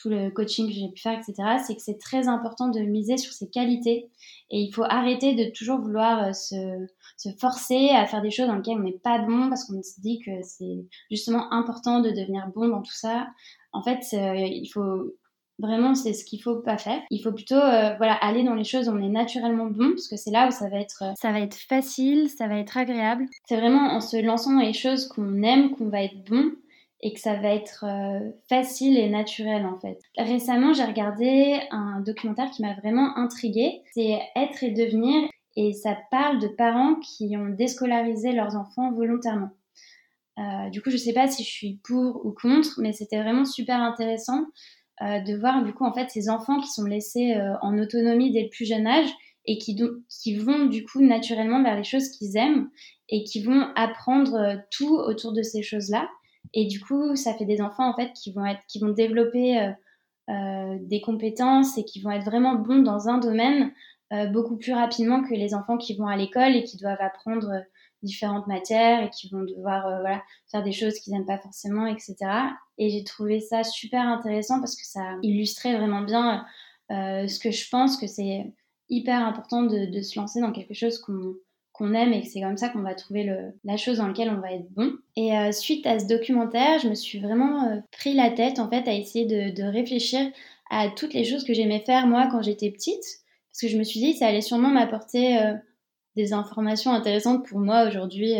tout 0.00 0.08
le 0.08 0.30
coaching 0.30 0.68
que 0.68 0.74
j'ai 0.74 0.88
pu 0.88 1.00
faire, 1.00 1.18
etc., 1.18 1.34
c'est 1.66 1.74
que 1.74 1.82
c'est 1.82 1.98
très 1.98 2.28
important 2.28 2.68
de 2.68 2.80
miser 2.80 3.16
sur 3.16 3.32
ses 3.32 3.48
qualités. 3.48 4.10
Et 4.50 4.60
il 4.60 4.72
faut 4.72 4.84
arrêter 4.84 5.34
de 5.34 5.50
toujours 5.50 5.80
vouloir 5.80 6.28
euh, 6.28 6.32
se, 6.32 7.28
forcer 7.40 7.90
à 7.90 8.06
faire 8.06 8.22
des 8.22 8.30
choses 8.30 8.46
dans 8.46 8.56
lesquelles 8.56 8.78
on 8.78 8.82
n'est 8.82 8.92
pas 8.92 9.18
bon 9.18 9.48
parce 9.48 9.64
qu'on 9.64 9.82
se 9.82 10.00
dit 10.00 10.20
que 10.24 10.30
c'est 10.42 10.86
justement 11.10 11.52
important 11.52 12.00
de 12.00 12.10
devenir 12.10 12.48
bon 12.54 12.68
dans 12.68 12.82
tout 12.82 12.94
ça. 12.94 13.28
En 13.72 13.82
fait, 13.82 14.04
euh, 14.12 14.36
il 14.36 14.68
faut 14.68 15.14
vraiment, 15.58 15.94
c'est 15.94 16.12
ce 16.12 16.24
qu'il 16.24 16.42
faut 16.42 16.56
pas 16.56 16.78
faire. 16.78 17.00
Il 17.10 17.22
faut 17.22 17.32
plutôt 17.32 17.54
euh, 17.54 17.94
voilà, 17.96 18.14
aller 18.14 18.44
dans 18.44 18.54
les 18.54 18.64
choses 18.64 18.88
où 18.88 18.92
on 18.92 19.02
est 19.02 19.08
naturellement 19.08 19.66
bon 19.66 19.90
parce 19.90 20.08
que 20.08 20.16
c'est 20.16 20.30
là 20.30 20.48
où 20.48 20.50
ça 20.50 20.68
va 20.68 20.78
être 20.78 21.02
ça 21.18 21.32
va 21.32 21.40
être 21.40 21.56
facile, 21.56 22.28
ça 22.28 22.46
va 22.46 22.58
être 22.58 22.76
agréable. 22.76 23.26
C'est 23.48 23.56
vraiment 23.56 23.92
en 23.92 24.00
se 24.00 24.22
lançant 24.22 24.52
dans 24.52 24.60
les 24.60 24.74
choses 24.74 25.08
qu'on 25.08 25.42
aime 25.42 25.70
qu'on 25.74 25.88
va 25.88 26.02
être 26.02 26.22
bon 26.28 26.52
et 27.02 27.12
que 27.12 27.20
ça 27.20 27.34
va 27.34 27.48
être 27.48 27.84
euh, 27.84 28.30
facile 28.48 28.98
et 28.98 29.08
naturel 29.08 29.66
en 29.66 29.78
fait. 29.78 29.98
Récemment, 30.16 30.72
j'ai 30.72 30.84
regardé 30.84 31.60
un 31.70 32.00
documentaire 32.00 32.50
qui 32.50 32.62
m'a 32.62 32.74
vraiment 32.74 33.16
intriguée. 33.16 33.82
C'est 33.94 34.18
Être 34.34 34.62
et 34.62 34.70
devenir 34.70 35.28
et 35.56 35.72
ça 35.72 35.96
parle 36.10 36.38
de 36.38 36.48
parents 36.48 36.96
qui 36.96 37.36
ont 37.36 37.48
déscolarisé 37.48 38.32
leurs 38.32 38.56
enfants 38.56 38.92
volontairement. 38.92 39.50
Euh, 40.38 40.70
du 40.70 40.82
coup, 40.82 40.90
je 40.90 40.96
sais 40.96 41.14
pas 41.14 41.28
si 41.28 41.44
je 41.44 41.48
suis 41.50 41.80
pour 41.82 42.24
ou 42.24 42.32
contre, 42.32 42.74
mais 42.78 42.92
c'était 42.92 43.20
vraiment 43.20 43.44
super 43.44 43.80
intéressant 43.80 44.44
euh, 45.02 45.20
de 45.20 45.36
voir 45.36 45.62
du 45.64 45.72
coup 45.72 45.84
en 45.84 45.92
fait 45.92 46.10
ces 46.10 46.28
enfants 46.30 46.60
qui 46.60 46.68
sont 46.68 46.84
laissés 46.84 47.36
en 47.60 47.78
autonomie 47.78 48.32
dès 48.32 48.44
le 48.44 48.48
plus 48.48 48.66
jeune 48.66 48.86
âge 48.86 49.08
et 49.44 49.58
qui, 49.58 49.78
qui 50.08 50.36
vont 50.36 50.64
du 50.64 50.84
coup 50.84 51.02
naturellement 51.02 51.62
vers 51.62 51.76
les 51.76 51.84
choses 51.84 52.08
qu'ils 52.08 52.36
aiment 52.36 52.70
et 53.08 53.22
qui 53.24 53.42
vont 53.42 53.68
apprendre 53.76 54.58
tout 54.70 54.96
autour 54.96 55.32
de 55.32 55.42
ces 55.42 55.62
choses-là. 55.62 56.08
Et 56.52 56.66
du 56.66 56.80
coup, 56.80 57.16
ça 57.16 57.34
fait 57.34 57.44
des 57.44 57.60
enfants 57.60 57.88
en 57.88 57.94
fait 57.94 58.12
qui 58.12 58.32
vont 58.32 58.44
être, 58.44 58.60
qui 58.68 58.78
vont 58.78 58.90
développer 58.90 59.60
euh, 59.60 59.72
euh, 60.30 60.78
des 60.80 61.00
compétences 61.00 61.78
et 61.78 61.84
qui 61.84 62.00
vont 62.00 62.10
être 62.10 62.24
vraiment 62.24 62.54
bons 62.54 62.82
dans 62.82 63.08
un 63.08 63.18
domaine 63.18 63.72
euh, 64.12 64.26
beaucoup 64.26 64.56
plus 64.56 64.72
rapidement 64.72 65.22
que 65.22 65.34
les 65.34 65.54
enfants 65.54 65.78
qui 65.78 65.96
vont 65.96 66.06
à 66.06 66.16
l'école 66.16 66.54
et 66.56 66.64
qui 66.64 66.76
doivent 66.76 67.00
apprendre 67.00 67.50
différentes 68.02 68.46
matières 68.46 69.02
et 69.04 69.10
qui 69.10 69.28
vont 69.30 69.42
devoir 69.42 69.82
voilà, 70.00 70.22
faire 70.50 70.62
des 70.62 70.72
choses 70.72 70.94
qu'ils 71.00 71.12
n'aiment 71.12 71.26
pas 71.26 71.38
forcément, 71.38 71.86
etc. 71.86 72.16
Et 72.78 72.90
j'ai 72.90 73.02
trouvé 73.04 73.40
ça 73.40 73.64
super 73.64 74.02
intéressant 74.02 74.60
parce 74.60 74.76
que 74.76 74.86
ça 74.86 75.00
illustrait 75.22 75.76
vraiment 75.76 76.02
bien 76.02 76.46
ce 76.90 77.38
que 77.40 77.50
je 77.50 77.68
pense 77.68 77.96
que 77.96 78.06
c'est 78.06 78.52
hyper 78.88 79.26
important 79.26 79.62
de, 79.62 79.86
de, 79.86 80.02
se 80.02 80.20
lancer 80.20 80.40
dans 80.40 80.52
quelque 80.52 80.74
chose 80.74 81.00
qu'on 81.00 81.34
qu'on 81.76 81.92
aime 81.92 82.12
et 82.12 82.22
que 82.22 82.26
c'est 82.26 82.40
comme 82.40 82.56
ça 82.56 82.68
qu'on 82.68 82.82
va 82.82 82.94
trouver 82.94 83.30
la 83.64 83.76
chose 83.76 83.98
dans 83.98 84.08
laquelle 84.08 84.30
on 84.30 84.40
va 84.40 84.52
être 84.52 84.70
bon. 84.70 84.92
Et 85.16 85.36
euh, 85.36 85.52
suite 85.52 85.86
à 85.86 85.98
ce 85.98 86.06
documentaire, 86.06 86.78
je 86.78 86.88
me 86.88 86.94
suis 86.94 87.18
vraiment 87.18 87.64
euh, 87.64 87.76
pris 87.92 88.14
la 88.14 88.30
tête 88.30 88.58
en 88.58 88.68
fait 88.70 88.88
à 88.88 88.94
essayer 88.94 89.26
de, 89.26 89.62
réfléchir 89.62 90.30
à 90.70 90.88
toutes 90.88 91.12
les 91.12 91.24
choses 91.24 91.44
que 91.44 91.54
j'aimais 91.54 91.82
faire 91.84 92.06
moi 92.06 92.28
quand 92.30 92.42
j'étais 92.42 92.70
petite. 92.70 93.04
parce 93.50 93.60
que 93.60 93.68
je 93.68 93.76
me 93.76 93.84
suis 93.84 94.00
dit 94.00 94.14
ça 94.14 94.28
allait 94.28 94.40
sûrement 94.40 94.70
m'apporter 94.70 95.38
des 96.16 96.32
informations 96.32 96.92
intéressantes 96.92 97.46
pour 97.46 97.58
moi 97.58 97.86
aujourd'hui. 97.86 98.34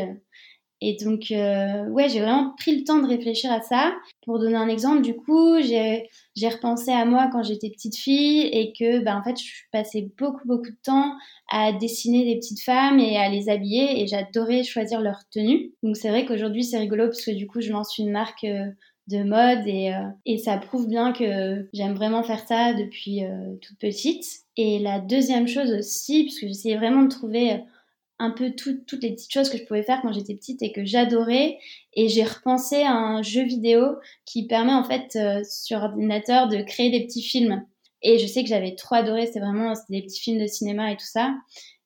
Et 0.80 0.97
donc, 1.02 1.26
ouais, 1.30 2.09
j'ai 2.09 2.21
vraiment 2.21 2.54
pris 2.59 2.76
le 2.76 2.85
temps 2.85 2.99
de 2.99 3.06
réfléchir 3.06 3.50
à 3.50 3.61
ça. 3.62 3.95
Pour 4.25 4.38
donner 4.38 4.56
un 4.56 4.68
exemple, 4.68 5.02
du 5.02 5.16
coup, 5.16 5.59
j'ai 5.61 6.09
repensé 6.49 6.90
à 6.92 7.04
moi 7.04 7.28
quand 7.33 7.42
j'étais 7.42 7.71
petite 7.71 7.97
fille 7.97 8.42
et 8.52 8.73
que, 8.78 8.99
ben, 9.02 9.18
en 9.18 9.23
fait, 9.23 9.40
je 9.40 9.52
passais 9.73 10.09
beaucoup, 10.18 10.47
beaucoup 10.47 10.71
de 10.71 10.78
temps 10.83 11.14
à 11.50 11.73
dessiner 11.73 12.25
des 12.25 12.37
petites 12.37 12.61
femmes 12.61 13.00
et 13.00 13.16
à 13.16 13.28
les 13.28 13.49
habiller 13.49 14.02
et 14.02 14.06
j'adorais 14.06 14.64
choisir 14.64 15.00
leur 15.00 15.21
tenue. 15.30 15.73
Donc, 15.83 15.97
c'est 15.97 16.11
vrai 16.11 16.26
qu'aujourd'hui, 16.26 16.64
c'est 16.64 16.78
rigolo 16.78 17.06
parce 17.06 17.25
que 17.25 17.30
du 17.30 17.47
coup, 17.47 17.61
je 17.61 17.73
lance 17.73 17.97
une 17.99 18.11
marque 18.11 18.47
de 19.09 19.23
mode 19.23 19.66
et, 19.66 19.95
euh, 19.95 20.09
et 20.25 20.38
ça 20.38 20.59
prouve 20.59 20.88
bien 20.88 21.12
que 21.12 21.68
j'aime 21.73 21.95
vraiment 21.95 22.23
faire 22.23 22.47
ça 22.47 22.75
depuis 22.75 23.25
euh, 23.25 23.54
toute 23.62 23.78
petite. 23.78 24.25
Et 24.56 24.78
la 24.78 25.00
deuxième 25.00 25.47
chose 25.47 25.71
aussi, 25.73 26.25
puisque 26.25 26.47
j'essayais 26.47 26.76
vraiment 26.76 27.02
de 27.02 27.09
trouver 27.09 27.52
euh, 27.52 27.59
un 28.18 28.30
peu 28.30 28.52
toutes 28.56 29.02
les 29.02 29.12
petites 29.12 29.32
choses 29.32 29.50
que 29.50 29.58
je 29.58 29.64
pouvais 29.64 29.82
faire 29.82 30.00
quand 30.02 30.12
j'étais 30.12 30.35
petite 30.35 30.62
et 30.62 30.73
que 30.73 30.85
j'adorais. 30.85 31.58
Et 31.94 32.08
j'ai 32.08 32.25
repensé 32.25 32.82
à 32.82 32.92
un 32.92 33.23
jeu 33.23 33.42
vidéo 33.42 33.96
qui 34.25 34.46
permet 34.46 34.73
en 34.73 34.85
fait 34.85 35.18
sur 35.44 35.78
ordinateur 35.78 36.49
de 36.49 36.62
créer 36.62 36.90
des 36.90 37.04
petits 37.04 37.23
films. 37.23 37.64
Et 38.02 38.18
je 38.18 38.26
sais 38.26 38.42
que 38.42 38.49
j'avais 38.49 38.75
trop 38.75 38.94
adoré, 38.94 39.26
c'est 39.26 39.40
vraiment 39.40 39.73
des 39.88 40.02
petits 40.02 40.20
films 40.20 40.40
de 40.40 40.46
cinéma 40.46 40.92
et 40.92 40.96
tout 40.96 41.06
ça. 41.06 41.35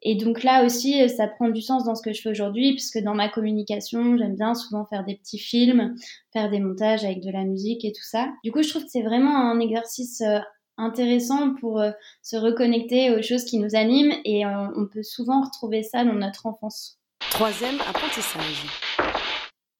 Et 0.02 0.14
donc 0.16 0.42
là 0.42 0.64
aussi, 0.64 1.08
ça 1.10 1.28
prend 1.28 1.48
du 1.48 1.60
sens 1.60 1.84
dans 1.84 1.94
ce 1.94 2.02
que 2.02 2.12
je 2.12 2.22
fais 2.22 2.30
aujourd'hui, 2.30 2.72
puisque 2.72 2.98
dans 2.98 3.14
ma 3.14 3.28
communication, 3.28 4.16
j'aime 4.16 4.34
bien 4.34 4.54
souvent 4.54 4.86
faire 4.86 5.04
des 5.04 5.16
petits 5.16 5.38
films, 5.38 5.94
faire 6.32 6.50
des 6.50 6.58
montages 6.58 7.04
avec 7.04 7.22
de 7.22 7.30
la 7.30 7.44
musique 7.44 7.84
et 7.84 7.92
tout 7.92 8.02
ça. 8.02 8.28
Du 8.42 8.50
coup, 8.50 8.62
je 8.62 8.70
trouve 8.70 8.84
que 8.84 8.90
c'est 8.90 9.02
vraiment 9.02 9.36
un 9.36 9.60
exercice 9.60 10.22
euh, 10.22 10.38
intéressant 10.80 11.54
pour 11.54 11.80
euh, 11.80 11.90
se 12.22 12.36
reconnecter 12.36 13.10
aux 13.10 13.22
choses 13.22 13.44
qui 13.44 13.58
nous 13.58 13.74
animent 13.74 14.14
et 14.24 14.44
on 14.46 14.86
peut 14.86 15.02
souvent 15.02 15.42
retrouver 15.42 15.82
ça 15.82 16.04
dans 16.04 16.14
notre 16.14 16.46
enfance. 16.46 16.98
Troisième 17.30 17.80
apprentissage. 17.88 18.66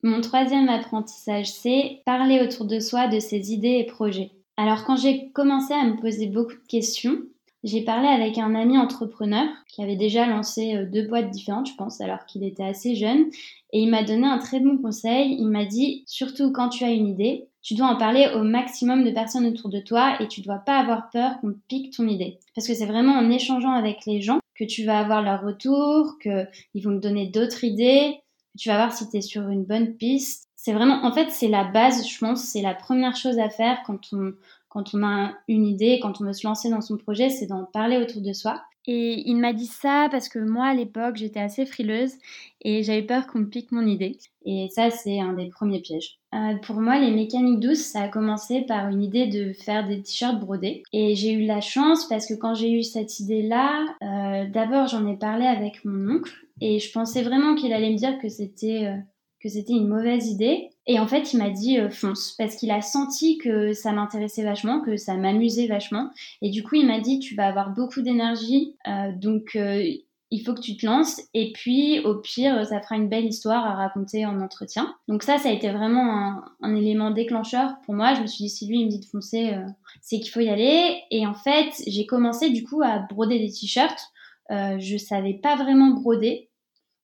Mon 0.02 0.21
troisième 0.21 0.69
apprentissage, 0.69 1.50
c'est 1.50 2.02
parler 2.07 2.40
autour 2.40 2.66
de 2.66 2.80
soi 2.80 3.09
de 3.09 3.19
ses 3.19 3.52
idées 3.52 3.78
et 3.78 3.87
projets. 3.87 4.30
Alors 4.57 4.85
quand 4.85 4.97
j'ai 4.97 5.30
commencé 5.33 5.75
à 5.75 5.85
me 5.85 6.00
poser 6.00 6.26
beaucoup 6.26 6.52
de 6.52 6.69
questions, 6.69 7.19
j'ai 7.62 7.83
parlé 7.83 8.09
avec 8.09 8.38
un 8.38 8.54
ami 8.54 8.78
entrepreneur 8.78 9.47
qui 9.69 9.83
avait 9.83 9.97
déjà 9.97 10.26
lancé 10.26 10.76
euh, 10.76 10.87
deux 10.87 11.07
boîtes 11.07 11.30
différentes, 11.30 11.69
je 11.69 11.75
pense, 11.75 12.00
alors 12.00 12.25
qu'il 12.25 12.42
était 12.42 12.64
assez 12.64 12.95
jeune. 12.95 13.26
Et 13.73 13.80
il 13.80 13.90
m'a 13.90 14.02
donné 14.02 14.26
un 14.26 14.38
très 14.38 14.61
bon 14.61 14.78
conseil. 14.78 15.37
Il 15.38 15.49
m'a 15.49 15.66
dit, 15.66 16.02
surtout 16.07 16.52
quand 16.52 16.71
tu 16.71 16.85
as 16.85 16.92
une 16.92 17.09
idée, 17.09 17.50
tu 17.62 17.75
dois 17.75 17.88
en 17.88 17.97
parler 17.97 18.29
au 18.35 18.43
maximum 18.43 19.05
de 19.05 19.11
personnes 19.11 19.47
autour 19.47 19.69
de 19.69 19.81
toi 19.81 20.21
et 20.21 20.29
tu 20.29 20.40
dois 20.40 20.59
pas 20.59 20.79
avoir 20.79 21.11
peur 21.11 21.40
qu'on 21.40 21.55
pique 21.69 21.95
ton 21.95 22.09
idée. 22.09 22.38
Parce 22.55 22.67
que 22.67 22.75
c'est 22.75 22.87
vraiment 22.87 23.14
en 23.14 23.31
échangeant 23.31 23.73
avec 23.73 24.07
les 24.07 24.23
gens 24.23 24.40
que 24.55 24.64
tu 24.64 24.85
vas 24.85 24.99
avoir 24.99 25.23
leur 25.23 25.43
retour, 25.43 26.19
qu'ils 26.21 26.83
vont 26.83 26.95
te 26.97 27.02
donner 27.02 27.26
d'autres 27.26 27.64
idées, 27.64 28.21
que 28.52 28.59
tu 28.59 28.69
vas 28.69 28.76
voir 28.76 28.93
si 28.93 29.09
tu 29.09 29.17
es 29.19 29.21
sur 29.21 29.49
une 29.49 29.64
bonne 29.64 29.95
piste. 29.95 30.49
C'est 30.57 30.73
vraiment, 30.73 31.05
en 31.05 31.12
fait, 31.12 31.31
c'est 31.31 31.49
la 31.49 31.64
base, 31.64 32.07
je 32.07 32.19
pense, 32.19 32.43
c'est 32.43 32.61
la 32.61 32.75
première 32.75 33.17
chose 33.17 33.38
à 33.38 33.49
faire 33.49 33.79
quand 33.87 34.12
on, 34.12 34.35
quand 34.69 34.95
on 34.95 35.02
a 35.02 35.33
une 35.49 35.67
idée, 35.67 35.99
quand 36.00 36.21
on 36.21 36.25
veut 36.25 36.33
se 36.33 36.47
lancer 36.47 36.71
dans 36.71 36.81
son 36.81 36.97
projet, 36.97 37.31
c'est 37.31 37.47
d'en 37.47 37.64
parler 37.64 37.97
autour 37.97 38.23
de 38.23 38.33
soi. 38.33 38.62
Et 38.87 39.29
il 39.29 39.37
m'a 39.37 39.53
dit 39.53 39.67
ça 39.67 40.09
parce 40.11 40.29
que 40.29 40.39
moi, 40.39 40.67
à 40.67 40.75
l'époque, 40.75 41.17
j'étais 41.17 41.41
assez 41.41 41.67
frileuse 41.67 42.15
et 42.63 42.83
j'avais 42.83 43.03
peur 43.03 43.27
qu'on 43.27 43.41
me 43.41 43.49
pique 43.49 43.73
mon 43.73 43.87
idée. 43.87 44.19
Et 44.45 44.69
ça, 44.71 44.91
c'est 44.91 45.21
un 45.21 45.35
des 45.35 45.49
premiers 45.49 45.81
pièges. 45.81 46.19
Euh, 46.35 46.55
pour 46.63 46.77
moi, 46.77 46.99
les 46.99 47.11
mécaniques 47.11 47.61
douces, 47.61 47.85
ça 47.85 48.03
a 48.03 48.09
commencé 48.09 48.63
par 48.63 48.89
une 48.89 49.03
idée 49.03 49.27
de 49.27 49.53
faire 49.53 49.87
des 49.87 50.01
t-shirts 50.03 50.41
brodés. 50.41 50.83
Et 50.93 51.15
j'ai 51.15 51.33
eu 51.33 51.45
la 51.45 51.61
chance 51.61 52.07
parce 52.09 52.27
que 52.27 52.35
quand 52.35 52.55
j'ai 52.55 52.73
eu 52.73 52.83
cette 52.83 53.21
idée-là, 53.21 53.85
euh, 54.03 54.47
d'abord, 54.49 54.87
j'en 54.87 55.07
ai 55.07 55.17
parlé 55.17 55.45
avec 55.45 55.85
mon 55.85 56.17
oncle 56.17 56.33
et 56.61 56.79
je 56.79 56.91
pensais 56.93 57.23
vraiment 57.23 57.55
qu'il 57.55 57.73
allait 57.73 57.91
me 57.91 57.97
dire 57.97 58.19
que 58.19 58.29
c'était 58.29 58.87
euh, 58.87 58.97
que 59.41 59.49
c'était 59.49 59.73
une 59.73 59.89
mauvaise 59.89 60.29
idée. 60.29 60.69
Et 60.90 60.99
en 60.99 61.06
fait, 61.06 61.32
il 61.32 61.38
m'a 61.38 61.50
dit 61.50 61.78
euh, 61.78 61.88
fonce 61.88 62.35
parce 62.37 62.56
qu'il 62.56 62.73
a 62.73 62.82
senti 62.82 63.38
que 63.38 63.73
ça 63.73 63.92
m'intéressait 63.92 64.42
vachement, 64.42 64.80
que 64.80 64.97
ça 64.97 65.14
m'amusait 65.14 65.68
vachement. 65.68 66.11
Et 66.42 66.50
du 66.50 66.64
coup, 66.64 66.75
il 66.75 66.85
m'a 66.85 66.99
dit 66.99 67.20
tu 67.20 67.37
vas 67.37 67.47
avoir 67.47 67.70
beaucoup 67.70 68.02
d'énergie, 68.02 68.75
euh, 68.88 69.12
donc 69.12 69.54
euh, 69.54 69.85
il 70.32 70.40
faut 70.40 70.52
que 70.52 70.61
tu 70.61 70.76
te 70.76 70.85
lances. 70.85 71.20
Et 71.32 71.52
puis, 71.52 72.00
au 72.00 72.16
pire, 72.16 72.66
ça 72.66 72.80
fera 72.80 72.97
une 72.97 73.09
belle 73.09 73.26
histoire 73.26 73.64
à 73.64 73.76
raconter 73.76 74.26
en 74.26 74.40
entretien. 74.40 74.92
Donc 75.06 75.23
ça, 75.23 75.38
ça 75.38 75.50
a 75.50 75.52
été 75.52 75.70
vraiment 75.70 76.42
un, 76.61 76.75
élément 76.75 77.12
déclencheur 77.12 77.76
pour 77.87 77.94
moi. 77.94 78.14
Je 78.14 78.23
me 78.23 78.26
suis 78.26 78.47
dit 78.47 78.50
si 78.50 78.66
lui 78.66 78.80
il 78.80 78.87
me 78.87 78.90
dit 78.90 78.99
de 78.99 79.04
foncer, 79.04 79.54
c'est 80.02 80.18
qu'il 80.18 80.32
faut 80.32 80.40
y 80.40 80.49
aller. 80.49 81.02
Et 81.12 81.25
en 81.25 81.35
fait, 81.35 81.70
j'ai 81.87 82.04
commencé 82.04 82.50
du 82.50 82.64
coup 82.64 82.82
à 82.82 82.99
broder 82.99 83.38
des 83.38 83.52
t-shirts. 83.52 84.11
je 84.50 84.97
savais 84.97 85.35
pas 85.35 85.54
vraiment 85.54 85.90
broder. 85.90 86.50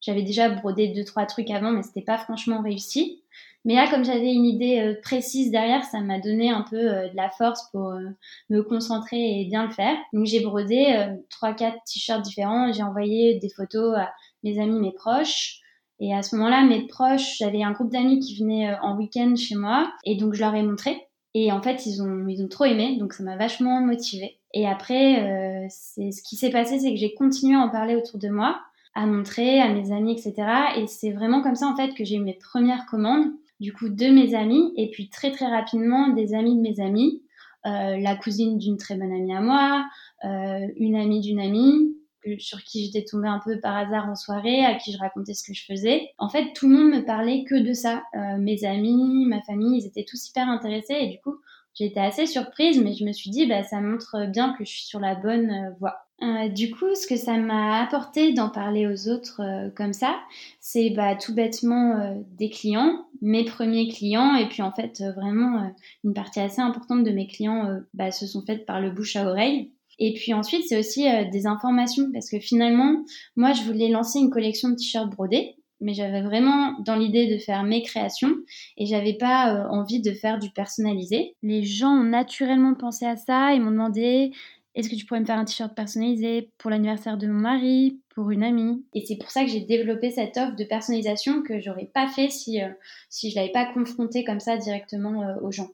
J'avais 0.07 0.23
déjà 0.23 0.49
brodé 0.49 0.87
deux, 0.87 1.03
trois 1.03 1.27
trucs 1.27 1.51
avant, 1.51 1.73
mais 1.73 1.83
c'était 1.83 2.01
pas 2.01 2.17
franchement 2.17 2.63
réussi. 2.63 3.25
Mais 3.65 3.75
là, 3.75 3.91
comme 3.91 4.05
j'avais 4.05 4.33
une 4.33 4.45
idée 4.45 4.79
euh, 4.79 4.95
précise 5.03 5.51
derrière, 5.51 5.85
ça 5.85 6.01
m'a 6.01 6.21
donné 6.21 6.51
un 6.51 6.63
peu 6.63 6.77
euh, 6.77 7.09
de 7.09 7.17
la 7.17 7.29
force 7.29 7.69
pour 7.73 7.89
euh, 7.89 8.11
me 8.49 8.63
concentrer 8.63 9.41
et 9.41 9.45
bien 9.47 9.67
le 9.67 9.73
faire. 9.73 9.97
Donc 10.13 10.27
j'ai 10.27 10.39
brodé 10.39 11.09
trois, 11.29 11.55
quatre 11.55 11.79
t-shirts 11.85 12.23
différents. 12.23 12.73
J'ai 12.73 12.85
envoyé 12.85 13.41
des 13.41 13.49
photos 13.49 13.97
à 13.97 14.13
mes 14.45 14.61
amis, 14.61 14.79
mes 14.79 14.93
proches. 14.93 15.59
Et 15.99 16.15
à 16.15 16.23
ce 16.23 16.37
moment-là, 16.37 16.63
mes 16.63 16.87
proches, 16.87 17.39
j'avais 17.39 17.65
un 17.65 17.73
groupe 17.73 17.91
d'amis 17.91 18.21
qui 18.21 18.39
venaient 18.39 18.77
en 18.83 18.97
week-end 18.97 19.35
chez 19.35 19.57
moi, 19.57 19.91
et 20.05 20.15
donc 20.15 20.35
je 20.35 20.41
leur 20.41 20.55
ai 20.55 20.63
montré. 20.63 21.09
Et 21.35 21.51
en 21.51 21.61
fait, 21.61 21.87
ils 21.87 22.03
ont, 22.03 22.29
ils 22.29 22.45
ont 22.45 22.49
trop 22.49 22.67
aimé, 22.67 22.99
donc 22.99 23.15
ça 23.15 23.25
m'a 23.25 23.37
vachement 23.37 23.81
motivée. 23.81 24.39
Et 24.53 24.69
après, 24.69 25.67
c'est 25.71 26.13
ce 26.13 26.23
qui 26.23 26.37
s'est 26.37 26.51
passé, 26.51 26.79
c'est 26.79 26.91
que 26.91 26.97
j'ai 26.97 27.15
continué 27.15 27.57
à 27.57 27.61
en 27.61 27.71
parler 27.71 27.97
autour 27.97 28.21
de 28.21 28.29
moi 28.29 28.61
à 28.97 29.05
montrer 29.05 29.61
à 29.61 29.69
mes 29.69 29.93
amis, 29.93 30.13
etc. 30.13 30.35
Et 30.79 30.87
c'est 30.87 31.13
vraiment 31.13 31.43
comme 31.43 31.55
ça 31.55 31.69
en 31.69 31.77
fait 31.77 31.93
que 31.93 32.05
j'ai 32.05 32.17
eu 32.17 32.21
mes 32.21 32.35
premières 32.35 32.87
commandes, 32.87 33.31
du 33.61 33.73
coup 33.75 33.91
de 33.91 34.07
mes 34.07 34.35
amis, 34.35 34.73
et 34.77 34.91
puis 34.91 35.11
très 35.11 35.31
très 35.31 35.47
rapidement 35.47 36.09
des 36.09 36.35
amis 36.35 36.57
de 36.57 36.63
mes 36.63 36.81
amis, 36.81 37.23
euh, 37.67 37.99
la 37.99 38.17
cousine 38.17 38.57
d'une 38.57 38.79
très 38.79 38.97
bonne 38.97 39.13
amie 39.13 39.35
à 39.35 39.41
moi, 39.43 39.85
euh, 40.25 40.67
une 40.77 40.97
amie 40.97 41.21
d'une 41.21 41.41
amie 41.41 41.95
sur 42.39 42.63
qui 42.65 42.87
j'étais 42.87 43.05
tombée 43.05 43.29
un 43.29 43.41
peu 43.45 43.61
par 43.61 43.77
hasard 43.77 44.09
en 44.09 44.17
soirée, 44.17 44.65
à 44.65 44.75
qui 44.75 44.93
je 44.93 44.99
racontais 44.99 45.35
ce 45.35 45.45
que 45.47 45.55
je 45.55 45.65
faisais. 45.65 46.11
En 46.19 46.31
fait, 46.31 46.55
tout 46.55 46.67
le 46.69 46.77
monde 46.77 46.91
me 46.91 47.05
parlait 47.05 47.45
que 47.45 47.55
de 47.55 47.73
ça. 47.75 48.03
Euh, 48.15 48.39
mes 48.39 48.65
amis, 48.65 49.27
ma 49.27 49.43
famille, 49.43 49.79
ils 49.79 49.87
étaient 49.87 50.07
tous 50.09 50.31
hyper 50.31 50.49
intéressés 50.49 50.97
et 50.99 51.07
du 51.09 51.21
coup, 51.21 51.37
j'étais 51.75 52.01
assez 52.01 52.25
surprise, 52.25 52.83
mais 52.83 52.95
je 52.95 53.05
me 53.05 53.13
suis 53.13 53.31
dit, 53.31 53.47
bah, 53.47 53.63
ça 53.63 53.81
montre 53.81 54.27
bien 54.27 54.55
que 54.55 54.65
je 54.65 54.71
suis 54.71 54.87
sur 54.87 55.01
la 55.01 55.15
bonne 55.15 55.77
voie. 55.79 56.06
Euh, 56.23 56.49
du 56.49 56.71
coup, 56.71 56.95
ce 56.95 57.07
que 57.07 57.17
ça 57.17 57.37
m'a 57.37 57.83
apporté 57.83 58.33
d'en 58.33 58.49
parler 58.49 58.87
aux 58.87 59.09
autres 59.09 59.43
euh, 59.43 59.69
comme 59.77 59.93
ça, 59.93 60.17
c'est 60.61 60.91
bah, 60.91 61.15
tout 61.15 61.35
bêtement 61.35 62.01
euh, 62.01 62.15
des 62.39 62.49
clients, 62.49 63.07
mes 63.21 63.45
premiers 63.45 63.89
clients, 63.89 64.35
et 64.35 64.49
puis 64.49 64.63
en 64.63 64.73
fait, 64.73 65.03
vraiment, 65.15 65.71
une 66.05 66.15
partie 66.15 66.41
assez 66.41 66.63
importante 66.63 67.05
de 67.05 67.11
mes 67.11 67.27
clients 67.27 67.81
bah, 67.93 68.11
se 68.11 68.27
sont 68.27 68.43
faites 68.43 68.65
par 68.65 68.81
le 68.81 68.91
bouche 68.91 69.17
à 69.17 69.29
oreille. 69.29 69.73
Et 69.99 70.15
puis 70.15 70.35
ensuite, 70.35 70.65
c'est 70.67 70.79
aussi 70.79 71.07
des 71.33 71.47
informations, 71.47 72.11
parce 72.13 72.31
que 72.31 72.39
finalement, 72.39 73.05
moi, 73.35 73.53
je 73.53 73.63
voulais 73.63 73.89
lancer 73.89 74.19
une 74.19 74.31
collection 74.31 74.69
de 74.71 74.75
t-shirts 74.75 75.11
brodés, 75.11 75.57
mais 75.81 75.95
j'avais 75.95 76.23
vraiment 76.23 76.75
dans 76.81 76.97
l'idée 76.97 77.27
de 77.27 77.39
faire 77.39 77.63
mes 77.63 77.83
créations 77.83 78.35
et 78.77 78.87
j'avais 78.87 79.15
pas 79.15 79.67
envie 79.71 80.01
de 80.01 80.13
faire 80.13 80.39
du 80.39 80.51
personnalisé. 80.51 81.35
Les 81.43 81.63
gens 81.63 81.91
ont 81.91 82.05
naturellement 82.05 82.75
pensé 82.75 83.07
à 83.07 83.17
ça 83.17 83.55
et 83.55 83.59
m'ont 83.59 83.71
demandé 83.71 84.33
est-ce 84.77 84.91
que 84.91 84.95
tu 84.95 85.07
pourrais 85.07 85.21
me 85.21 85.25
faire 85.25 85.39
un 85.39 85.47
t-shirt 85.47 85.75
personnalisé 85.75 86.51
pour 86.59 86.71
l'anniversaire 86.71 87.17
de 87.17 87.27
mon 87.27 87.41
mari, 87.41 87.99
pour 88.15 88.31
une 88.31 88.43
amie? 88.43 88.85
Et 88.93 89.05
c'est 89.07 89.17
pour 89.17 89.31
ça 89.31 89.43
que 89.43 89.51
j'ai 89.51 89.61
développé 89.61 90.11
cette 90.11 90.37
offre 90.37 90.55
de 90.55 90.65
personnalisation 90.65 91.43
que 91.43 91.59
j'aurais 91.61 91.91
pas 91.93 92.07
fait 92.09 92.29
si, 92.29 92.63
euh, 92.63 92.69
si 93.09 93.31
je 93.31 93.37
l'avais 93.37 93.53
pas 93.53 93.65
confrontée 93.73 94.23
comme 94.23 94.39
ça 94.39 94.59
directement 94.59 95.23
euh, 95.23 95.35
aux 95.41 95.51
gens. 95.51 95.71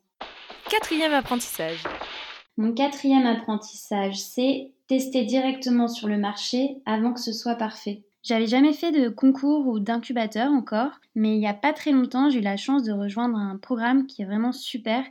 Quatrième 0.70 1.12
apprentissage. 1.12 1.82
Mon 2.56 2.72
quatrième 2.72 3.26
apprentissage, 3.26 4.20
c'est 4.20 4.70
tester 4.86 5.24
directement 5.24 5.88
sur 5.88 6.06
le 6.06 6.16
marché 6.16 6.76
avant 6.86 7.12
que 7.12 7.20
ce 7.20 7.32
soit 7.32 7.56
parfait. 7.56 8.02
J'avais 8.22 8.46
jamais 8.46 8.72
fait 8.72 8.92
de 8.92 9.08
concours 9.08 9.66
ou 9.66 9.80
d'incubateur 9.80 10.52
encore, 10.52 10.92
mais 11.16 11.34
il 11.34 11.40
n'y 11.40 11.48
a 11.48 11.54
pas 11.54 11.72
très 11.72 11.90
longtemps, 11.90 12.30
j'ai 12.30 12.38
eu 12.38 12.42
la 12.42 12.56
chance 12.56 12.84
de 12.84 12.92
rejoindre 12.92 13.36
un 13.36 13.56
programme 13.56 14.06
qui 14.06 14.22
est 14.22 14.24
vraiment 14.24 14.52
super 14.52 15.04